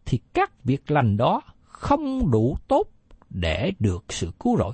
thì 0.05 0.19
các 0.33 0.63
việc 0.63 0.91
lành 0.91 1.17
đó 1.17 1.41
không 1.63 2.31
đủ 2.31 2.57
tốt 2.67 2.83
để 3.29 3.71
được 3.79 4.05
sự 4.09 4.31
cứu 4.39 4.57
rỗi. 4.57 4.73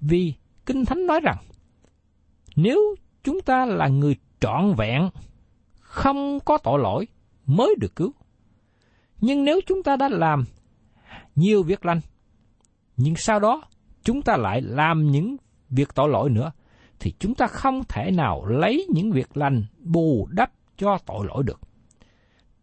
Vì 0.00 0.34
Kinh 0.66 0.84
Thánh 0.84 1.06
nói 1.06 1.20
rằng, 1.20 1.36
nếu 2.56 2.94
chúng 3.24 3.40
ta 3.40 3.66
là 3.66 3.88
người 3.88 4.16
trọn 4.40 4.74
vẹn, 4.76 5.10
không 5.80 6.40
có 6.40 6.58
tội 6.58 6.78
lỗi 6.78 7.08
mới 7.46 7.74
được 7.80 7.96
cứu. 7.96 8.12
Nhưng 9.20 9.44
nếu 9.44 9.60
chúng 9.66 9.82
ta 9.82 9.96
đã 9.96 10.08
làm 10.08 10.44
nhiều 11.40 11.62
việc 11.62 11.86
lành, 11.86 12.00
nhưng 12.96 13.16
sau 13.16 13.40
đó 13.40 13.62
chúng 14.02 14.22
ta 14.22 14.36
lại 14.36 14.60
làm 14.62 15.10
những 15.10 15.36
việc 15.70 15.94
tội 15.94 16.08
lỗi 16.08 16.30
nữa, 16.30 16.52
thì 16.98 17.14
chúng 17.18 17.34
ta 17.34 17.46
không 17.46 17.82
thể 17.88 18.10
nào 18.10 18.46
lấy 18.46 18.86
những 18.88 19.12
việc 19.12 19.36
lành 19.36 19.64
bù 19.78 20.28
đắp 20.30 20.52
cho 20.76 20.98
tội 21.06 21.26
lỗi 21.26 21.42
được. 21.42 21.60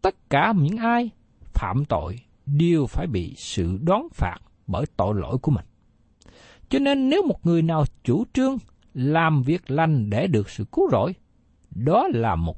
Tất 0.02 0.14
cả 0.30 0.52
những 0.56 0.76
ai 0.76 1.10
phạm 1.40 1.84
tội 1.84 2.20
đều 2.46 2.86
phải 2.86 3.06
bị 3.06 3.34
sự 3.36 3.78
đón 3.82 4.02
phạt 4.12 4.38
bởi 4.66 4.86
tội 4.96 5.14
lỗi 5.16 5.38
của 5.42 5.50
mình. 5.50 5.64
Cho 6.68 6.78
nên 6.78 7.08
nếu 7.08 7.22
một 7.22 7.46
người 7.46 7.62
nào 7.62 7.84
chủ 8.04 8.24
trương 8.32 8.56
làm 8.94 9.42
việc 9.42 9.70
lành 9.70 10.10
để 10.10 10.26
được 10.26 10.50
sự 10.50 10.64
cứu 10.72 10.88
rỗi, 10.92 11.14
đó 11.70 12.08
là 12.14 12.36
một 12.36 12.56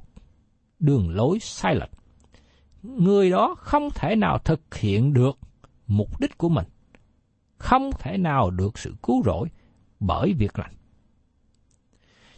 đường 0.78 1.10
lối 1.10 1.38
sai 1.40 1.74
lệch. 1.74 1.90
Người 2.82 3.30
đó 3.30 3.54
không 3.58 3.88
thể 3.94 4.16
nào 4.16 4.38
thực 4.38 4.74
hiện 4.74 5.12
được 5.12 5.38
mục 5.90 6.20
đích 6.20 6.38
của 6.38 6.48
mình, 6.48 6.66
không 7.58 7.90
thể 7.98 8.18
nào 8.18 8.50
được 8.50 8.78
sự 8.78 8.94
cứu 9.02 9.22
rỗi 9.24 9.48
bởi 10.00 10.32
việc 10.32 10.58
lành. 10.58 10.74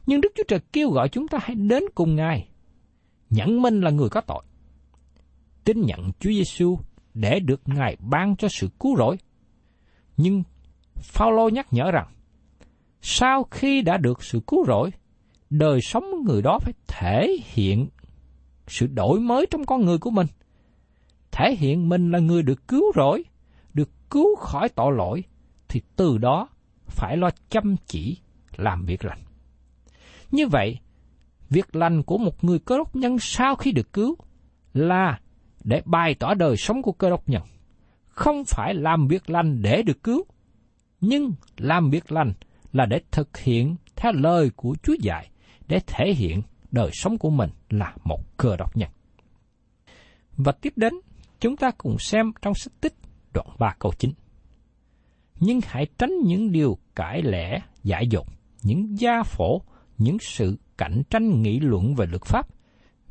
Nhưng 0.06 0.20
Đức 0.20 0.32
Chúa 0.36 0.42
Trời 0.48 0.60
kêu 0.72 0.90
gọi 0.90 1.08
chúng 1.08 1.28
ta 1.28 1.38
hãy 1.42 1.54
đến 1.54 1.82
cùng 1.94 2.16
Ngài, 2.16 2.48
nhận 3.30 3.62
mình 3.62 3.80
là 3.80 3.90
người 3.90 4.08
có 4.08 4.20
tội. 4.20 4.42
Tin 5.64 5.80
nhận 5.80 6.12
Chúa 6.20 6.30
Giêsu 6.30 6.78
để 7.14 7.40
được 7.40 7.60
Ngài 7.66 7.96
ban 8.00 8.36
cho 8.36 8.48
sự 8.48 8.68
cứu 8.80 8.96
rỗi. 8.96 9.16
Nhưng 10.16 10.42
Phaolô 10.94 11.48
nhắc 11.48 11.72
nhở 11.72 11.90
rằng, 11.90 12.08
sau 13.00 13.44
khi 13.50 13.82
đã 13.82 13.96
được 13.96 14.22
sự 14.22 14.40
cứu 14.46 14.64
rỗi, 14.66 14.90
đời 15.50 15.80
sống 15.80 16.04
người 16.24 16.42
đó 16.42 16.58
phải 16.58 16.72
thể 16.86 17.36
hiện 17.44 17.88
sự 18.66 18.86
đổi 18.86 19.20
mới 19.20 19.46
trong 19.50 19.64
con 19.64 19.84
người 19.84 19.98
của 19.98 20.10
mình. 20.10 20.26
Thể 21.30 21.54
hiện 21.54 21.88
mình 21.88 22.10
là 22.10 22.18
người 22.18 22.42
được 22.42 22.68
cứu 22.68 22.92
rỗi, 22.94 23.24
cứu 24.12 24.36
khỏi 24.36 24.68
tội 24.68 24.92
lỗi, 24.96 25.24
thì 25.68 25.82
từ 25.96 26.18
đó 26.18 26.48
phải 26.86 27.16
lo 27.16 27.30
chăm 27.48 27.76
chỉ 27.86 28.16
làm 28.56 28.84
việc 28.84 29.04
lành. 29.04 29.18
Như 30.30 30.48
vậy, 30.48 30.78
việc 31.50 31.76
lành 31.76 32.02
của 32.02 32.18
một 32.18 32.44
người 32.44 32.58
cơ 32.58 32.76
đốc 32.76 32.96
nhân 32.96 33.16
sau 33.20 33.54
khi 33.54 33.72
được 33.72 33.92
cứu 33.92 34.16
là 34.74 35.20
để 35.64 35.82
bày 35.84 36.14
tỏ 36.14 36.34
đời 36.34 36.56
sống 36.56 36.82
của 36.82 36.92
cơ 36.92 37.10
đốc 37.10 37.28
nhân. 37.28 37.42
Không 38.06 38.44
phải 38.44 38.74
làm 38.74 39.08
việc 39.08 39.30
lành 39.30 39.62
để 39.62 39.82
được 39.82 40.02
cứu, 40.02 40.24
nhưng 41.00 41.32
làm 41.56 41.90
việc 41.90 42.12
lành 42.12 42.32
là 42.72 42.86
để 42.86 43.00
thực 43.10 43.36
hiện 43.36 43.76
theo 43.96 44.12
lời 44.12 44.50
của 44.56 44.74
Chúa 44.82 44.94
dạy, 45.00 45.30
để 45.68 45.80
thể 45.86 46.12
hiện 46.14 46.42
đời 46.70 46.90
sống 46.92 47.18
của 47.18 47.30
mình 47.30 47.50
là 47.70 47.94
một 48.04 48.36
cơ 48.36 48.56
đốc 48.56 48.76
nhân. 48.76 48.90
Và 50.36 50.52
tiếp 50.52 50.72
đến, 50.76 50.94
chúng 51.40 51.56
ta 51.56 51.70
cùng 51.78 51.98
xem 51.98 52.32
trong 52.42 52.54
sách 52.54 52.72
tích 52.80 52.94
đoạn 53.34 53.46
3 53.58 53.74
câu 53.78 53.92
9. 53.98 54.12
Nhưng 55.40 55.60
hãy 55.64 55.86
tránh 55.98 56.12
những 56.24 56.52
điều 56.52 56.78
cãi 56.94 57.22
lẽ, 57.22 57.58
giải 57.82 58.06
dột, 58.06 58.26
những 58.62 58.98
gia 58.98 59.22
phổ, 59.22 59.62
những 59.98 60.16
sự 60.20 60.58
cạnh 60.78 61.02
tranh 61.10 61.42
nghị 61.42 61.60
luận 61.60 61.94
về 61.94 62.06
luật 62.06 62.22
pháp, 62.24 62.48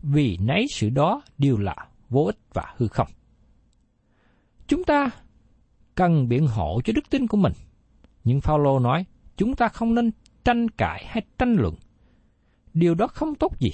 vì 0.03 0.37
nấy 0.41 0.65
sự 0.73 0.89
đó 0.89 1.21
đều 1.37 1.57
là 1.57 1.75
vô 2.09 2.23
ích 2.23 2.37
và 2.53 2.73
hư 2.77 2.87
không. 2.87 3.07
Chúng 4.67 4.83
ta 4.83 5.09
cần 5.95 6.27
biện 6.27 6.47
hộ 6.47 6.81
cho 6.83 6.93
đức 6.93 7.09
tin 7.09 7.27
của 7.27 7.37
mình, 7.37 7.53
nhưng 8.23 8.41
Phaolô 8.41 8.79
nói 8.79 9.05
chúng 9.37 9.55
ta 9.55 9.67
không 9.67 9.95
nên 9.95 10.11
tranh 10.43 10.69
cãi 10.69 11.05
hay 11.07 11.23
tranh 11.37 11.53
luận. 11.53 11.75
Điều 12.73 12.95
đó 12.95 13.07
không 13.07 13.36
tốt 13.36 13.60
gì. 13.60 13.71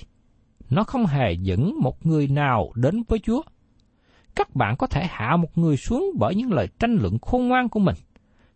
Nó 0.69 0.83
không 0.83 1.05
hề 1.05 1.33
dẫn 1.33 1.73
một 1.81 2.05
người 2.05 2.27
nào 2.27 2.71
đến 2.75 3.03
với 3.07 3.19
Chúa. 3.19 3.41
Các 4.37 4.55
bạn 4.55 4.75
có 4.77 4.87
thể 4.87 5.07
hạ 5.09 5.37
một 5.37 5.57
người 5.57 5.77
xuống 5.77 6.11
bởi 6.19 6.35
những 6.35 6.51
lời 6.51 6.67
tranh 6.79 6.97
luận 7.01 7.17
khôn 7.21 7.47
ngoan 7.47 7.69
của 7.69 7.79
mình, 7.79 7.95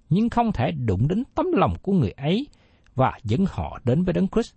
nhưng 0.09 0.29
không 0.29 0.51
thể 0.51 0.71
đụng 0.71 1.07
đến 1.07 1.23
tấm 1.35 1.51
lòng 1.51 1.75
của 1.81 1.93
người 1.93 2.11
ấy 2.11 2.47
và 2.95 3.19
dẫn 3.23 3.45
họ 3.49 3.79
đến 3.85 4.03
với 4.03 4.13
Đấng 4.13 4.27
Christ. 4.27 4.53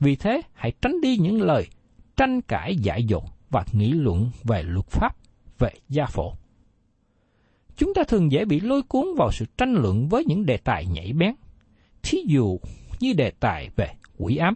Vì 0.00 0.16
thế, 0.16 0.42
hãy 0.52 0.72
tránh 0.82 1.00
đi 1.00 1.16
những 1.16 1.42
lời 1.42 1.66
tranh 2.16 2.40
cãi 2.40 2.76
dại 2.76 3.04
dột 3.04 3.24
và 3.50 3.64
nghị 3.72 3.92
luận 3.92 4.30
về 4.44 4.62
luật 4.62 4.86
pháp, 4.86 5.16
về 5.58 5.70
gia 5.88 6.06
phổ. 6.06 6.32
Chúng 7.76 7.94
ta 7.94 8.02
thường 8.08 8.32
dễ 8.32 8.44
bị 8.44 8.60
lôi 8.60 8.82
cuốn 8.82 9.06
vào 9.16 9.32
sự 9.32 9.44
tranh 9.58 9.72
luận 9.72 10.08
với 10.08 10.24
những 10.24 10.46
đề 10.46 10.56
tài 10.56 10.86
nhảy 10.86 11.12
bén, 11.12 11.34
thí 12.02 12.18
dụ 12.26 12.58
như 13.00 13.12
đề 13.12 13.30
tài 13.30 13.70
về 13.76 13.88
quỷ 14.18 14.36
ám. 14.36 14.54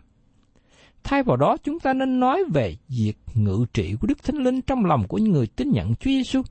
Thay 1.09 1.23
vào 1.23 1.37
đó, 1.37 1.57
chúng 1.64 1.81
ta 1.81 1.92
nên 1.92 2.21
nói 2.21 2.44
về 2.53 2.77
việc 2.88 3.14
ngự 3.35 3.66
trị 3.75 3.94
của 4.01 4.07
Đức 4.07 4.23
Thánh 4.23 4.37
Linh 4.37 4.62
trong 4.62 4.85
lòng 4.85 5.09
của 5.09 5.18
những 5.18 5.33
người 5.33 5.47
tin 5.47 5.71
nhận 5.71 5.94
Chúa 5.94 6.11
Giêsu. 6.11 6.42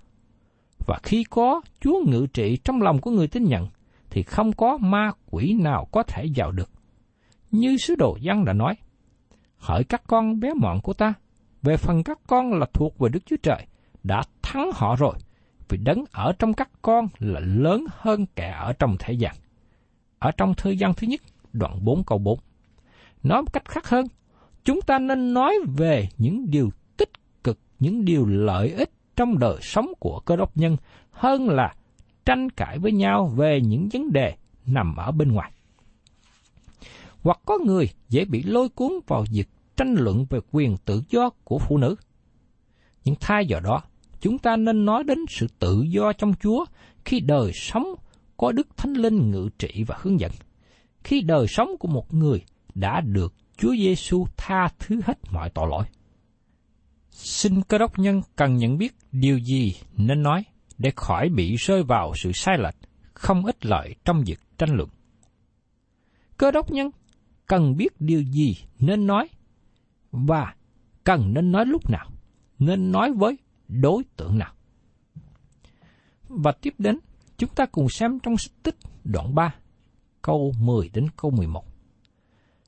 Và 0.87 0.99
khi 1.03 1.23
có 1.23 1.61
Chúa 1.79 1.99
ngự 2.07 2.27
trị 2.33 2.57
trong 2.63 2.81
lòng 2.81 3.01
của 3.01 3.11
người 3.11 3.27
tin 3.27 3.43
nhận, 3.43 3.67
thì 4.09 4.23
không 4.23 4.53
có 4.53 4.77
ma 4.77 5.11
quỷ 5.31 5.53
nào 5.53 5.87
có 5.91 6.03
thể 6.03 6.25
vào 6.35 6.51
được. 6.51 6.69
Như 7.51 7.77
sứ 7.77 7.95
đồ 7.95 8.17
Giăng 8.21 8.45
đã 8.45 8.53
nói, 8.53 8.75
hỡi 9.57 9.83
các 9.83 10.01
con 10.07 10.39
bé 10.39 10.53
mọn 10.53 10.81
của 10.81 10.93
ta, 10.93 11.13
về 11.61 11.77
phần 11.77 12.03
các 12.03 12.19
con 12.27 12.53
là 12.53 12.65
thuộc 12.73 12.99
về 12.99 13.09
Đức 13.09 13.25
Chúa 13.25 13.37
Trời, 13.43 13.65
đã 14.03 14.21
thắng 14.41 14.69
họ 14.73 14.95
rồi, 14.95 15.13
vì 15.69 15.77
đấng 15.77 16.03
ở 16.11 16.33
trong 16.39 16.53
các 16.53 16.69
con 16.81 17.07
là 17.19 17.39
lớn 17.39 17.85
hơn 17.97 18.25
kẻ 18.35 18.55
ở 18.59 18.73
trong 18.73 18.95
thế 18.99 19.13
gian. 19.13 19.35
Ở 20.19 20.31
trong 20.31 20.53
thư 20.53 20.71
gian 20.71 20.93
thứ 20.93 21.07
nhất, 21.07 21.21
đoạn 21.53 21.85
4 21.85 22.03
câu 22.03 22.17
4. 22.17 22.39
Nói 23.23 23.41
một 23.41 23.53
cách 23.53 23.65
khác 23.65 23.89
hơn, 23.89 24.05
chúng 24.67 24.81
ta 24.81 24.99
nên 24.99 25.33
nói 25.33 25.55
về 25.77 26.09
những 26.17 26.49
điều 26.49 26.69
tích 26.97 27.09
cực, 27.43 27.59
những 27.79 28.05
điều 28.05 28.25
lợi 28.25 28.71
ích 28.71 28.89
trong 29.15 29.39
đời 29.39 29.57
sống 29.61 29.93
của 29.99 30.19
cơ 30.19 30.35
đốc 30.35 30.57
nhân 30.57 30.77
hơn 31.11 31.49
là 31.49 31.75
tranh 32.25 32.49
cãi 32.49 32.79
với 32.79 32.91
nhau 32.91 33.33
về 33.37 33.59
những 33.61 33.89
vấn 33.93 34.11
đề 34.11 34.35
nằm 34.65 34.95
ở 34.95 35.11
bên 35.11 35.31
ngoài. 35.31 35.51
Hoặc 37.23 37.39
có 37.45 37.57
người 37.65 37.89
dễ 38.09 38.25
bị 38.25 38.43
lôi 38.43 38.69
cuốn 38.69 38.91
vào 39.07 39.25
việc 39.31 39.49
tranh 39.77 39.93
luận 39.97 40.25
về 40.29 40.39
quyền 40.51 40.75
tự 40.85 41.01
do 41.09 41.29
của 41.43 41.57
phụ 41.57 41.77
nữ. 41.77 41.95
Nhưng 43.03 43.15
thay 43.19 43.45
vào 43.49 43.61
đó, 43.61 43.81
chúng 44.21 44.37
ta 44.37 44.55
nên 44.55 44.85
nói 44.85 45.03
đến 45.03 45.17
sự 45.29 45.47
tự 45.59 45.81
do 45.89 46.13
trong 46.13 46.33
Chúa 46.41 46.65
khi 47.05 47.19
đời 47.19 47.51
sống 47.53 47.95
có 48.37 48.51
Đức 48.51 48.67
Thánh 48.77 48.93
Linh 48.93 49.31
ngự 49.31 49.49
trị 49.59 49.83
và 49.87 49.97
hướng 50.01 50.19
dẫn. 50.19 50.31
Khi 51.03 51.21
đời 51.21 51.47
sống 51.47 51.69
của 51.79 51.87
một 51.87 52.13
người 52.13 52.43
đã 52.75 53.01
được 53.01 53.33
Chúa 53.57 53.75
Giêsu 53.75 54.25
tha 54.37 54.67
thứ 54.79 55.01
hết 55.05 55.17
mọi 55.31 55.49
tội 55.49 55.67
lỗi. 55.69 55.85
Xin 57.11 57.61
cơ 57.61 57.77
đốc 57.77 57.99
nhân 57.99 58.21
cần 58.35 58.57
nhận 58.57 58.77
biết 58.77 58.95
điều 59.11 59.37
gì 59.37 59.75
nên 59.97 60.23
nói 60.23 60.43
để 60.77 60.91
khỏi 60.95 61.29
bị 61.29 61.55
rơi 61.55 61.83
vào 61.83 62.13
sự 62.15 62.31
sai 62.31 62.57
lệch, 62.57 62.75
không 63.13 63.45
ích 63.45 63.65
lợi 63.65 63.95
trong 64.05 64.23
việc 64.23 64.39
tranh 64.57 64.69
luận. 64.75 64.89
Cơ 66.37 66.51
đốc 66.51 66.71
nhân 66.71 66.89
cần 67.45 67.77
biết 67.77 68.01
điều 68.01 68.21
gì 68.21 68.55
nên 68.79 69.07
nói 69.07 69.29
và 70.11 70.55
cần 71.03 71.33
nên 71.33 71.51
nói 71.51 71.65
lúc 71.65 71.89
nào, 71.89 72.09
nên 72.59 72.91
nói 72.91 73.11
với 73.11 73.37
đối 73.67 74.03
tượng 74.17 74.37
nào. 74.37 74.53
Và 76.29 76.51
tiếp 76.51 76.73
đến, 76.77 76.99
chúng 77.37 77.49
ta 77.49 77.65
cùng 77.65 77.89
xem 77.89 78.19
trong 78.19 78.37
sách 78.37 78.53
tích 78.63 78.75
đoạn 79.03 79.35
3, 79.35 79.55
câu 80.21 80.53
10 80.59 80.89
đến 80.93 81.07
câu 81.17 81.31
11. 81.31 81.76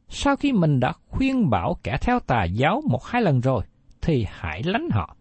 Sau 0.09 0.35
khi 0.35 0.53
mình 0.53 0.79
đã 0.79 0.93
khuyên 1.07 1.49
bảo 1.49 1.77
kẻ 1.83 1.97
theo 2.01 2.19
tà 2.19 2.43
giáo 2.43 2.81
một 2.89 3.05
hai 3.05 3.21
lần 3.21 3.41
rồi, 3.41 3.63
thì 4.01 4.25
hãy 4.29 4.63
lánh 4.63 4.89
họ. 4.91 5.15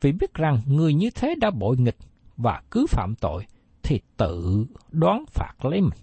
Vì 0.00 0.12
biết 0.12 0.34
rằng 0.34 0.60
người 0.66 0.94
như 0.94 1.10
thế 1.10 1.34
đã 1.40 1.50
bội 1.50 1.76
nghịch 1.76 1.96
và 2.36 2.62
cứ 2.70 2.86
phạm 2.86 3.14
tội, 3.14 3.46
thì 3.82 4.00
tự 4.16 4.66
đoán 4.90 5.24
phạt 5.26 5.64
lấy 5.64 5.80
mình. 5.80 5.98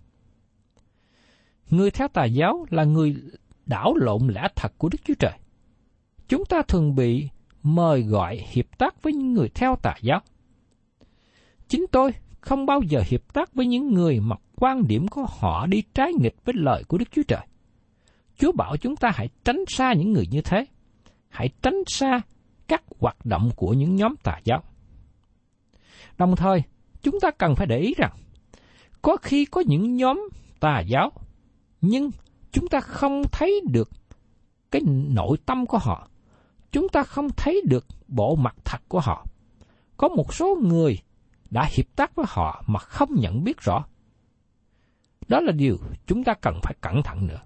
Người 1.69 1.91
theo 1.91 2.07
tà 2.07 2.25
giáo 2.25 2.65
là 2.69 2.83
người 2.83 3.15
đảo 3.65 3.93
lộn 3.95 4.27
lẽ 4.27 4.47
thật 4.55 4.71
của 4.77 4.89
Đức 4.89 4.99
Chúa 5.03 5.13
Trời. 5.19 5.33
Chúng 6.27 6.45
ta 6.45 6.61
thường 6.67 6.95
bị 6.95 7.29
mời 7.63 8.01
gọi 8.01 8.45
hiệp 8.51 8.77
tác 8.77 9.03
với 9.03 9.13
những 9.13 9.33
người 9.33 9.49
theo 9.49 9.75
tà 9.75 9.95
giáo. 10.01 10.19
Chính 11.67 11.85
tôi 11.91 12.11
không 12.39 12.65
bao 12.65 12.81
giờ 12.81 13.03
hiệp 13.07 13.33
tác 13.33 13.53
với 13.53 13.65
những 13.65 13.93
người 13.93 14.19
mà 14.19 14.35
quan 14.55 14.87
điểm 14.87 15.07
của 15.07 15.25
họ 15.29 15.65
đi 15.65 15.83
trái 15.93 16.11
nghịch 16.19 16.35
với 16.45 16.55
lời 16.57 16.83
của 16.87 16.97
Đức 16.97 17.11
Chúa 17.11 17.23
Trời. 17.27 17.47
Chúa 18.37 18.51
bảo 18.51 18.77
chúng 18.77 18.95
ta 18.95 19.11
hãy 19.15 19.29
tránh 19.43 19.63
xa 19.67 19.93
những 19.93 20.13
người 20.13 20.27
như 20.31 20.41
thế. 20.41 20.65
Hãy 21.29 21.49
tránh 21.61 21.83
xa 21.87 22.21
các 22.67 22.83
hoạt 22.99 23.25
động 23.25 23.49
của 23.55 23.73
những 23.73 23.95
nhóm 23.95 24.15
tà 24.23 24.39
giáo. 24.43 24.63
Đồng 26.17 26.35
thời, 26.35 26.63
chúng 27.01 27.19
ta 27.19 27.31
cần 27.31 27.55
phải 27.55 27.67
để 27.67 27.79
ý 27.79 27.93
rằng, 27.97 28.11
có 29.01 29.17
khi 29.21 29.45
có 29.45 29.63
những 29.67 29.95
nhóm 29.95 30.29
tà 30.59 30.79
giáo, 30.79 31.11
nhưng 31.81 32.11
chúng 32.51 32.67
ta 32.67 32.79
không 32.79 33.21
thấy 33.31 33.61
được 33.69 33.89
cái 34.71 34.81
nội 35.09 35.37
tâm 35.45 35.65
của 35.65 35.77
họ. 35.77 36.07
Chúng 36.71 36.89
ta 36.89 37.03
không 37.03 37.29
thấy 37.37 37.61
được 37.65 37.85
bộ 38.07 38.35
mặt 38.35 38.55
thật 38.65 38.81
của 38.87 38.99
họ. 38.99 39.25
Có 39.97 40.07
một 40.07 40.33
số 40.33 40.55
người 40.63 40.99
đã 41.49 41.69
hiệp 41.71 41.85
tác 41.95 42.15
với 42.15 42.25
họ 42.29 42.63
mà 42.67 42.79
không 42.79 43.09
nhận 43.15 43.43
biết 43.43 43.59
rõ. 43.59 43.85
Đó 45.27 45.39
là 45.39 45.51
điều 45.51 45.77
chúng 46.07 46.23
ta 46.23 46.33
cần 46.41 46.59
phải 46.63 46.73
cẩn 46.81 47.03
thận 47.03 47.27
nữa. 47.27 47.39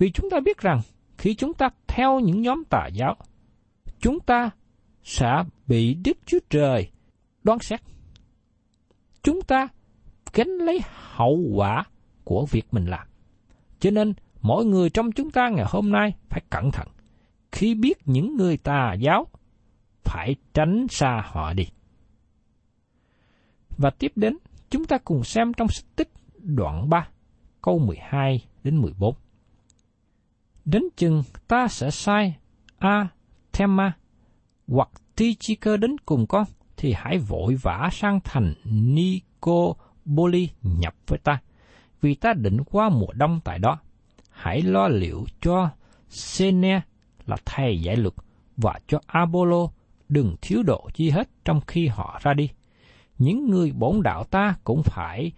Vì 0.00 0.10
chúng 0.10 0.30
ta 0.30 0.40
biết 0.40 0.58
rằng 0.58 0.80
khi 1.18 1.34
chúng 1.34 1.54
ta 1.54 1.70
theo 1.86 2.20
những 2.20 2.42
nhóm 2.42 2.64
tà 2.64 2.86
giáo, 2.92 3.16
chúng 3.98 4.20
ta 4.20 4.50
sẽ 5.02 5.44
bị 5.66 5.94
Đức 5.94 6.18
Chúa 6.26 6.38
Trời 6.50 6.90
đoán 7.42 7.58
xét. 7.58 7.80
Chúng 9.22 9.42
ta 9.42 9.68
gánh 10.32 10.48
lấy 10.48 10.80
hậu 10.84 11.38
quả 11.54 11.84
của 12.24 12.46
việc 12.50 12.66
mình 12.70 12.86
làm. 12.86 13.06
Cho 13.80 13.90
nên, 13.90 14.14
mỗi 14.40 14.64
người 14.64 14.90
trong 14.90 15.12
chúng 15.12 15.30
ta 15.30 15.48
ngày 15.48 15.66
hôm 15.68 15.92
nay 15.92 16.14
phải 16.28 16.42
cẩn 16.50 16.70
thận. 16.70 16.88
Khi 17.52 17.74
biết 17.74 17.98
những 18.04 18.36
người 18.36 18.56
tà 18.56 18.94
giáo, 18.94 19.26
phải 20.04 20.36
tránh 20.54 20.86
xa 20.90 21.22
họ 21.24 21.52
đi. 21.52 21.66
Và 23.78 23.90
tiếp 23.90 24.12
đến, 24.16 24.36
chúng 24.70 24.84
ta 24.84 24.98
cùng 24.98 25.24
xem 25.24 25.52
trong 25.52 25.68
sách 25.68 25.86
tích 25.96 26.10
đoạn 26.38 26.88
3, 26.88 27.08
câu 27.62 27.78
12 27.78 28.44
đến 28.64 28.76
14. 28.76 29.14
Đến 30.70 30.82
chừng 30.96 31.22
ta 31.48 31.68
sẽ 31.68 31.90
sai 31.90 32.36
A 32.78 33.08
Thema 33.52 33.92
hoặc 34.68 34.88
Tychicơ 35.16 35.76
đến 35.76 35.96
cùng 35.98 36.26
con, 36.26 36.44
thì 36.76 36.94
hãy 36.96 37.18
vội 37.18 37.54
vã 37.54 37.88
sang 37.92 38.20
thành 38.24 38.54
Nicoboli 38.64 40.48
nhập 40.62 40.94
với 41.06 41.18
ta, 41.18 41.40
vì 42.00 42.14
ta 42.14 42.32
định 42.32 42.64
qua 42.64 42.88
mùa 42.88 43.12
đông 43.12 43.40
tại 43.44 43.58
đó. 43.58 43.78
Hãy 44.30 44.62
lo 44.62 44.88
liệu 44.88 45.24
cho 45.40 45.70
Sene 46.08 46.80
là 47.26 47.36
thầy 47.44 47.80
giải 47.80 47.96
luật 47.96 48.14
và 48.56 48.78
cho 48.88 49.00
Apollo 49.06 49.68
đừng 50.08 50.36
thiếu 50.42 50.62
độ 50.62 50.88
chi 50.94 51.10
hết 51.10 51.28
trong 51.44 51.60
khi 51.66 51.86
họ 51.86 52.20
ra 52.22 52.34
đi. 52.34 52.48
Những 53.18 53.50
người 53.50 53.72
bổn 53.72 54.02
đạo 54.02 54.24
ta 54.24 54.54
cũng 54.64 54.82
phải 54.82 55.32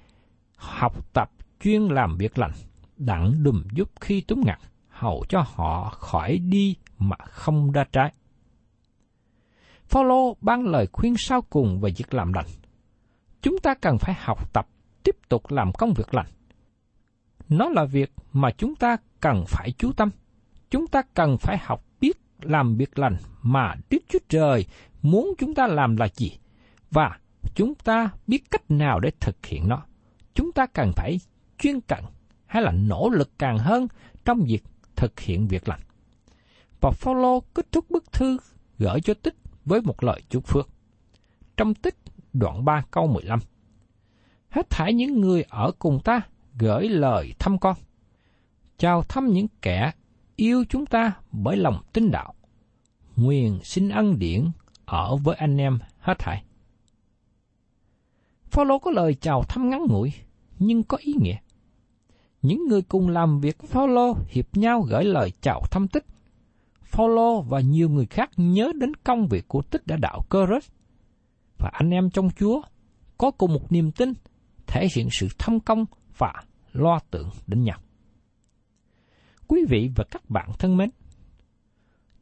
học 0.56 1.12
tập 1.12 1.30
chuyên 1.60 1.82
làm 1.82 2.16
việc 2.16 2.38
lành, 2.38 2.52
đặng 2.96 3.42
đùm 3.42 3.62
giúp 3.72 3.90
khi 4.00 4.20
túng 4.20 4.42
ngặt, 4.46 4.58
hầu 5.02 5.24
cho 5.28 5.44
họ 5.54 5.90
khỏi 5.90 6.38
đi 6.38 6.76
mà 6.98 7.16
không 7.24 7.72
ra 7.72 7.84
trái. 7.92 8.12
Phaolô 9.84 10.36
ban 10.40 10.66
lời 10.66 10.86
khuyên 10.92 11.14
sau 11.18 11.42
cùng 11.42 11.80
về 11.80 11.90
việc 11.96 12.14
làm 12.14 12.32
lành. 12.32 12.46
Chúng 13.42 13.58
ta 13.62 13.74
cần 13.74 13.98
phải 13.98 14.14
học 14.18 14.52
tập 14.52 14.68
tiếp 15.02 15.16
tục 15.28 15.50
làm 15.50 15.72
công 15.72 15.92
việc 15.92 16.14
lành. 16.14 16.26
Nó 17.48 17.68
là 17.68 17.84
việc 17.84 18.12
mà 18.32 18.50
chúng 18.50 18.74
ta 18.74 18.96
cần 19.20 19.44
phải 19.48 19.72
chú 19.78 19.92
tâm. 19.92 20.10
Chúng 20.70 20.86
ta 20.86 21.02
cần 21.14 21.38
phải 21.38 21.58
học 21.58 21.84
biết 22.00 22.18
làm 22.40 22.76
việc 22.76 22.98
lành 22.98 23.16
mà 23.42 23.74
Đức 23.90 24.02
Chúa 24.08 24.18
Trời 24.28 24.66
muốn 25.02 25.34
chúng 25.38 25.54
ta 25.54 25.66
làm 25.66 25.96
là 25.96 26.08
gì 26.14 26.38
và 26.90 27.18
chúng 27.54 27.74
ta 27.74 28.10
biết 28.26 28.50
cách 28.50 28.70
nào 28.70 29.00
để 29.00 29.10
thực 29.20 29.46
hiện 29.46 29.68
nó. 29.68 29.82
Chúng 30.34 30.52
ta 30.52 30.66
cần 30.66 30.92
phải 30.96 31.20
chuyên 31.58 31.80
cận 31.80 32.04
hay 32.46 32.62
là 32.62 32.72
nỗ 32.72 33.10
lực 33.12 33.30
càng 33.38 33.58
hơn 33.58 33.86
trong 34.24 34.44
việc 34.46 34.64
thực 34.96 35.20
hiện 35.20 35.48
việc 35.48 35.68
lành. 35.68 35.80
Và 36.80 36.90
Phaolô 36.90 37.40
kết 37.40 37.72
thúc 37.72 37.90
bức 37.90 38.12
thư 38.12 38.38
gửi 38.78 39.00
cho 39.00 39.14
Tích 39.14 39.34
với 39.64 39.80
một 39.80 40.04
lời 40.04 40.22
chúc 40.28 40.46
phước. 40.46 40.68
Trong 41.56 41.74
Tích 41.74 41.96
đoạn 42.32 42.64
3 42.64 42.84
câu 42.90 43.06
15 43.06 43.40
Hết 44.48 44.70
thảy 44.70 44.92
những 44.92 45.20
người 45.20 45.42
ở 45.48 45.72
cùng 45.78 46.00
ta 46.04 46.20
gửi 46.58 46.88
lời 46.88 47.34
thăm 47.38 47.58
con. 47.58 47.76
Chào 48.78 49.02
thăm 49.02 49.32
những 49.32 49.46
kẻ 49.62 49.92
yêu 50.36 50.64
chúng 50.68 50.86
ta 50.86 51.12
bởi 51.32 51.56
lòng 51.56 51.82
tin 51.92 52.10
đạo. 52.10 52.34
Nguyện 53.16 53.58
xin 53.62 53.88
ân 53.88 54.18
điển 54.18 54.50
ở 54.84 55.16
với 55.16 55.36
anh 55.36 55.56
em 55.56 55.78
hết 55.98 56.18
thảy. 56.18 56.44
Phaolô 58.44 58.78
có 58.78 58.90
lời 58.90 59.14
chào 59.14 59.42
thăm 59.42 59.70
ngắn 59.70 59.86
ngủi, 59.88 60.12
nhưng 60.58 60.82
có 60.82 60.96
ý 60.96 61.14
nghĩa. 61.20 61.36
Những 62.42 62.66
người 62.68 62.82
cùng 62.82 63.08
làm 63.08 63.40
việc 63.40 63.58
với 63.58 63.68
Phaolô 63.68 64.16
hiệp 64.28 64.56
nhau 64.56 64.80
gửi 64.80 65.04
lời 65.04 65.32
chào 65.40 65.60
thăm 65.70 65.88
tích. 65.88 66.04
Phaolô 66.82 67.42
và 67.42 67.60
nhiều 67.60 67.88
người 67.88 68.06
khác 68.06 68.30
nhớ 68.36 68.72
đến 68.80 68.94
công 69.04 69.26
việc 69.26 69.48
của 69.48 69.62
tích 69.62 69.86
đã 69.86 69.96
đạo 69.96 70.20
Cơ-rớt. 70.28 70.62
Và 71.58 71.70
anh 71.72 71.90
em 71.90 72.10
trong 72.10 72.30
Chúa 72.30 72.62
có 73.18 73.30
cùng 73.30 73.52
một 73.52 73.72
niềm 73.72 73.92
tin 73.92 74.12
thể 74.66 74.86
hiện 74.96 75.08
sự 75.10 75.28
thâm 75.38 75.60
công 75.60 75.84
và 76.18 76.32
lo 76.72 76.98
tưởng 77.10 77.30
đến 77.46 77.62
nhau. 77.62 77.78
Quý 79.48 79.64
vị 79.68 79.90
và 79.96 80.04
các 80.10 80.30
bạn 80.30 80.50
thân 80.58 80.76
mến, 80.76 80.90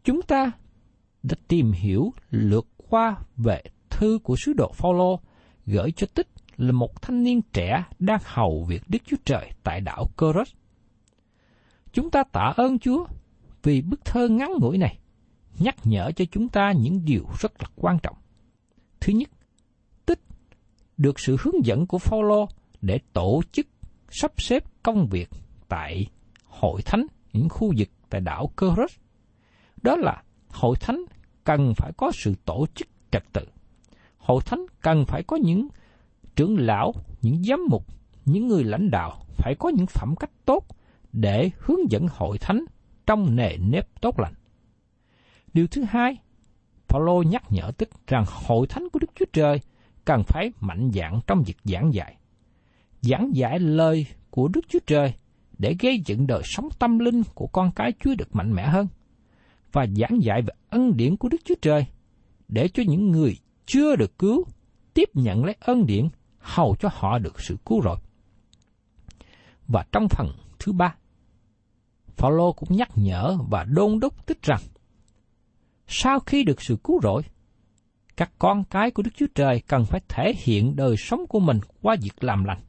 chúng 0.05 0.23
ta 0.23 0.53
đã 1.23 1.37
tìm 1.49 1.73
hiểu 1.73 2.13
lượt 2.31 2.67
qua 2.77 3.17
về 3.37 3.63
thư 3.91 4.19
của 4.23 4.37
sứ 4.45 4.53
đồ 4.53 4.73
Phaolô 4.75 5.21
gửi 5.67 5.93
cho 5.97 6.07
Tích 6.15 6.29
là 6.61 6.73
một 6.73 7.03
thanh 7.03 7.23
niên 7.23 7.43
trẻ 7.53 7.85
đang 7.99 8.21
hầu 8.25 8.65
việc 8.69 8.83
Đức 8.89 8.99
Chúa 9.07 9.17
Trời 9.25 9.51
tại 9.63 9.81
đảo 9.81 10.07
Coros. 10.17 10.53
Chúng 11.93 12.11
ta 12.11 12.23
tạ 12.33 12.53
ơn 12.57 12.79
Chúa 12.79 13.07
vì 13.63 13.83
bức 13.83 14.05
thơ 14.05 14.29
ngắn 14.29 14.53
ngủi 14.61 14.79
này 14.79 14.99
nhắc 15.59 15.77
nhở 15.85 16.11
cho 16.17 16.25
chúng 16.31 16.49
ta 16.49 16.73
những 16.73 17.05
điều 17.05 17.27
rất 17.41 17.53
là 17.63 17.69
quan 17.77 17.99
trọng. 18.03 18.17
Thứ 19.01 19.13
nhất, 19.13 19.31
Tích 20.07 20.21
được 20.97 21.21
sự 21.21 21.37
hướng 21.41 21.65
dẫn 21.65 21.87
của 21.87 21.99
Phaolô 21.99 22.49
để 22.81 22.99
tổ 23.13 23.43
chức 23.53 23.67
sắp 24.11 24.33
xếp 24.37 24.65
công 24.83 25.07
việc 25.07 25.31
tại 25.69 26.07
hội 26.45 26.83
thánh 26.83 27.07
những 27.33 27.49
khu 27.49 27.73
vực 27.77 27.89
tại 28.11 28.21
đảo 28.21 28.51
Coros. 28.57 28.97
Đó 29.83 29.97
là 29.97 30.23
hội 30.49 30.77
thánh 30.81 31.05
cần 31.45 31.73
phải 31.77 31.93
có 31.97 32.13
sự 32.15 32.35
tổ 32.45 32.67
chức 32.75 32.89
trật 33.11 33.25
tự. 33.33 33.47
Hội 34.19 34.43
thánh 34.47 34.67
cần 34.81 35.05
phải 35.07 35.23
có 35.23 35.37
những 35.37 35.69
trưởng 36.41 36.59
lão, 36.59 36.95
những 37.23 37.43
giám 37.43 37.61
mục, 37.71 37.87
những 38.25 38.49
người 38.49 38.65
lãnh 38.65 38.91
đạo 38.91 39.25
phải 39.29 39.55
có 39.59 39.69
những 39.69 39.87
phẩm 39.87 40.15
cách 40.21 40.31
tốt 40.45 40.67
để 41.13 41.51
hướng 41.59 41.91
dẫn 41.91 42.07
hội 42.11 42.39
thánh 42.39 42.65
trong 43.07 43.37
nề 43.37 43.57
nếp 43.57 44.01
tốt 44.01 44.19
lành. 44.21 44.33
Điều 45.53 45.67
thứ 45.67 45.85
hai, 45.89 46.17
Paulo 46.89 47.23
nhắc 47.31 47.43
nhở 47.51 47.71
tích 47.79 47.89
rằng 48.07 48.25
hội 48.47 48.67
thánh 48.67 48.89
của 48.93 48.99
Đức 48.99 49.11
Chúa 49.15 49.25
Trời 49.33 49.61
cần 50.05 50.23
phải 50.27 50.53
mạnh 50.61 50.91
dạn 50.95 51.21
trong 51.27 51.43
việc 51.43 51.57
giảng 51.65 51.95
dạy. 51.95 52.17
Giảng 53.01 53.31
dạy 53.35 53.59
lời 53.59 54.07
của 54.31 54.49
Đức 54.49 54.61
Chúa 54.69 54.81
Trời 54.87 55.15
để 55.59 55.77
gây 55.81 56.03
dựng 56.07 56.27
đời 56.27 56.43
sống 56.45 56.69
tâm 56.79 56.99
linh 56.99 57.23
của 57.35 57.47
con 57.47 57.71
cái 57.77 57.93
Chúa 58.01 58.15
được 58.19 58.37
mạnh 58.37 58.53
mẽ 58.53 58.67
hơn 58.67 58.87
và 59.73 59.87
giảng 59.87 60.23
dạy 60.23 60.43
về 60.43 60.55
ân 60.69 60.97
điển 60.97 61.17
của 61.17 61.29
Đức 61.29 61.41
Chúa 61.45 61.57
Trời 61.63 61.87
để 62.49 62.69
cho 62.69 62.83
những 62.87 63.11
người 63.11 63.37
chưa 63.67 63.97
được 63.97 64.19
cứu 64.19 64.45
tiếp 64.95 65.09
nhận 65.15 65.45
lấy 65.45 65.57
ân 65.61 65.87
điển 65.87 66.09
hầu 66.41 66.77
cho 66.81 66.89
họ 66.93 67.19
được 67.19 67.41
sự 67.41 67.57
cứu 67.67 67.83
rỗi. 67.83 67.97
Và 69.69 69.85
trong 69.93 70.09
phần 70.09 70.27
thứ 70.59 70.73
ba, 70.73 70.95
Phaolô 72.17 72.53
cũng 72.53 72.77
nhắc 72.77 72.89
nhở 72.95 73.37
và 73.49 73.65
đôn 73.65 74.01
đốc 74.01 74.27
tích 74.27 74.43
rằng 74.43 74.61
sau 75.87 76.21
khi 76.21 76.45
được 76.45 76.63
sự 76.63 76.77
cứu 76.85 77.01
rỗi, 77.03 77.23
các 78.17 78.31
con 78.39 78.65
cái 78.65 78.91
của 78.91 79.03
Đức 79.03 79.11
Chúa 79.17 79.27
Trời 79.35 79.63
cần 79.69 79.85
phải 79.85 80.01
thể 80.09 80.35
hiện 80.45 80.77
đời 80.77 80.97
sống 80.99 81.27
của 81.27 81.41
mình 81.41 81.61
qua 81.83 81.97
việc 82.03 82.25
làm 82.25 82.45
lành. 82.45 82.61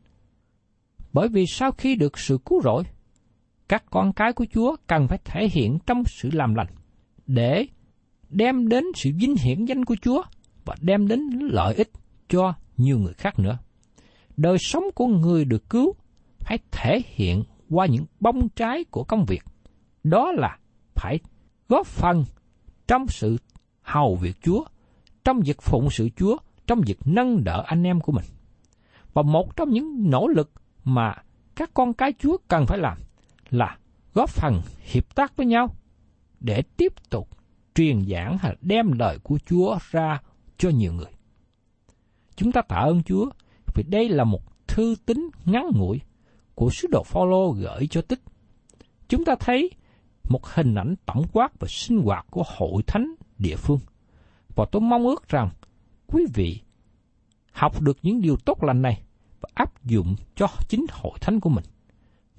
Bởi 1.13 1.27
vì 1.27 1.45
sau 1.47 1.71
khi 1.71 1.95
được 1.95 2.19
sự 2.19 2.37
cứu 2.45 2.61
rỗi, 2.61 2.83
các 3.67 3.83
con 3.89 4.13
cái 4.13 4.33
của 4.33 4.45
Chúa 4.53 4.75
cần 4.87 5.07
phải 5.07 5.19
thể 5.25 5.47
hiện 5.51 5.79
trong 5.85 6.03
sự 6.05 6.29
làm 6.33 6.55
lành 6.55 6.67
để 7.27 7.67
đem 8.29 8.67
đến 8.67 8.83
sự 8.95 9.11
vinh 9.15 9.35
hiển 9.35 9.65
danh 9.65 9.85
của 9.85 9.95
Chúa 10.01 10.23
và 10.65 10.75
đem 10.81 11.07
đến 11.07 11.19
lợi 11.41 11.75
ích 11.75 11.89
cho 12.29 12.53
nhiều 12.81 12.99
người 12.99 13.13
khác 13.13 13.39
nữa. 13.39 13.57
Đời 14.37 14.57
sống 14.59 14.83
của 14.95 15.07
người 15.07 15.45
được 15.45 15.69
cứu 15.69 15.95
phải 16.39 16.59
thể 16.71 17.01
hiện 17.05 17.43
qua 17.69 17.85
những 17.85 18.05
bông 18.19 18.49
trái 18.49 18.83
của 18.83 19.03
công 19.03 19.25
việc. 19.25 19.43
Đó 20.03 20.31
là 20.31 20.57
phải 20.95 21.19
góp 21.69 21.87
phần 21.87 22.25
trong 22.87 23.07
sự 23.07 23.37
hầu 23.81 24.15
việc 24.15 24.37
Chúa, 24.41 24.63
trong 25.23 25.39
việc 25.39 25.61
phụng 25.61 25.89
sự 25.89 26.09
Chúa, 26.15 26.37
trong 26.67 26.81
việc 26.81 26.99
nâng 27.05 27.43
đỡ 27.43 27.63
anh 27.65 27.83
em 27.83 28.01
của 28.01 28.11
mình. 28.11 28.25
Và 29.13 29.21
một 29.21 29.55
trong 29.55 29.69
những 29.69 30.09
nỗ 30.09 30.27
lực 30.27 30.51
mà 30.83 31.13
các 31.55 31.69
con 31.73 31.93
cái 31.93 32.13
Chúa 32.19 32.37
cần 32.47 32.65
phải 32.67 32.77
làm 32.77 32.97
là 33.49 33.77
góp 34.13 34.29
phần 34.29 34.61
hiệp 34.81 35.15
tác 35.15 35.37
với 35.37 35.45
nhau 35.45 35.75
để 36.39 36.61
tiếp 36.77 36.93
tục 37.09 37.29
truyền 37.75 38.05
giảng 38.05 38.37
hay 38.37 38.57
đem 38.61 38.91
lời 38.91 39.19
của 39.23 39.39
Chúa 39.45 39.77
ra 39.91 40.21
cho 40.57 40.69
nhiều 40.69 40.93
người. 40.93 41.11
Chúng 42.41 42.51
ta 42.51 42.61
tạ 42.61 42.75
ơn 42.75 43.03
Chúa 43.03 43.29
vì 43.75 43.83
đây 43.83 44.09
là 44.09 44.23
một 44.23 44.67
thư 44.67 44.95
tín 45.05 45.29
ngắn 45.45 45.65
ngủi 45.75 46.01
của 46.55 46.69
sứ 46.69 46.87
đồ 46.91 47.03
Phaolô 47.03 47.51
gửi 47.51 47.87
cho 47.89 48.01
Tích. 48.01 48.19
Chúng 49.07 49.25
ta 49.25 49.35
thấy 49.39 49.71
một 50.29 50.45
hình 50.45 50.75
ảnh 50.75 50.95
tổng 51.05 51.23
quát 51.33 51.59
và 51.59 51.67
sinh 51.67 52.01
hoạt 52.01 52.25
của 52.29 52.43
hội 52.57 52.83
thánh 52.87 53.13
địa 53.37 53.55
phương. 53.55 53.79
Và 54.55 54.65
tôi 54.71 54.81
mong 54.81 55.07
ước 55.07 55.29
rằng 55.29 55.49
quý 56.07 56.25
vị 56.33 56.59
học 57.51 57.81
được 57.81 57.97
những 58.01 58.21
điều 58.21 58.37
tốt 58.45 58.63
lành 58.63 58.81
này 58.81 59.01
và 59.41 59.49
áp 59.53 59.83
dụng 59.83 60.15
cho 60.35 60.47
chính 60.67 60.85
hội 60.91 61.13
thánh 61.21 61.39
của 61.39 61.49
mình. 61.49 61.65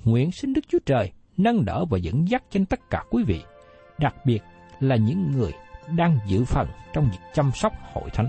Nguyện 0.05 0.33
xin 0.33 0.53
Đức 0.53 0.65
Chúa 0.69 0.79
Trời 0.87 1.13
nâng 1.37 1.65
đỡ 1.65 1.85
và 1.85 1.99
dẫn 1.99 2.29
dắt 2.29 2.43
trên 2.51 2.67
tất 2.67 2.91
cả 2.91 3.05
quý 3.11 3.23
vị, 3.23 3.43
đặc 3.99 4.15
biệt 4.27 4.43
là 4.81 4.97
những 4.97 5.31
người 5.33 5.53
đang 5.97 6.19
giữ 6.27 6.45
phần 6.45 6.69
trong 6.93 7.05
việc 7.11 7.21
chăm 7.35 7.51
sóc 7.55 7.73
hội 7.93 8.11
thánh. 8.11 8.29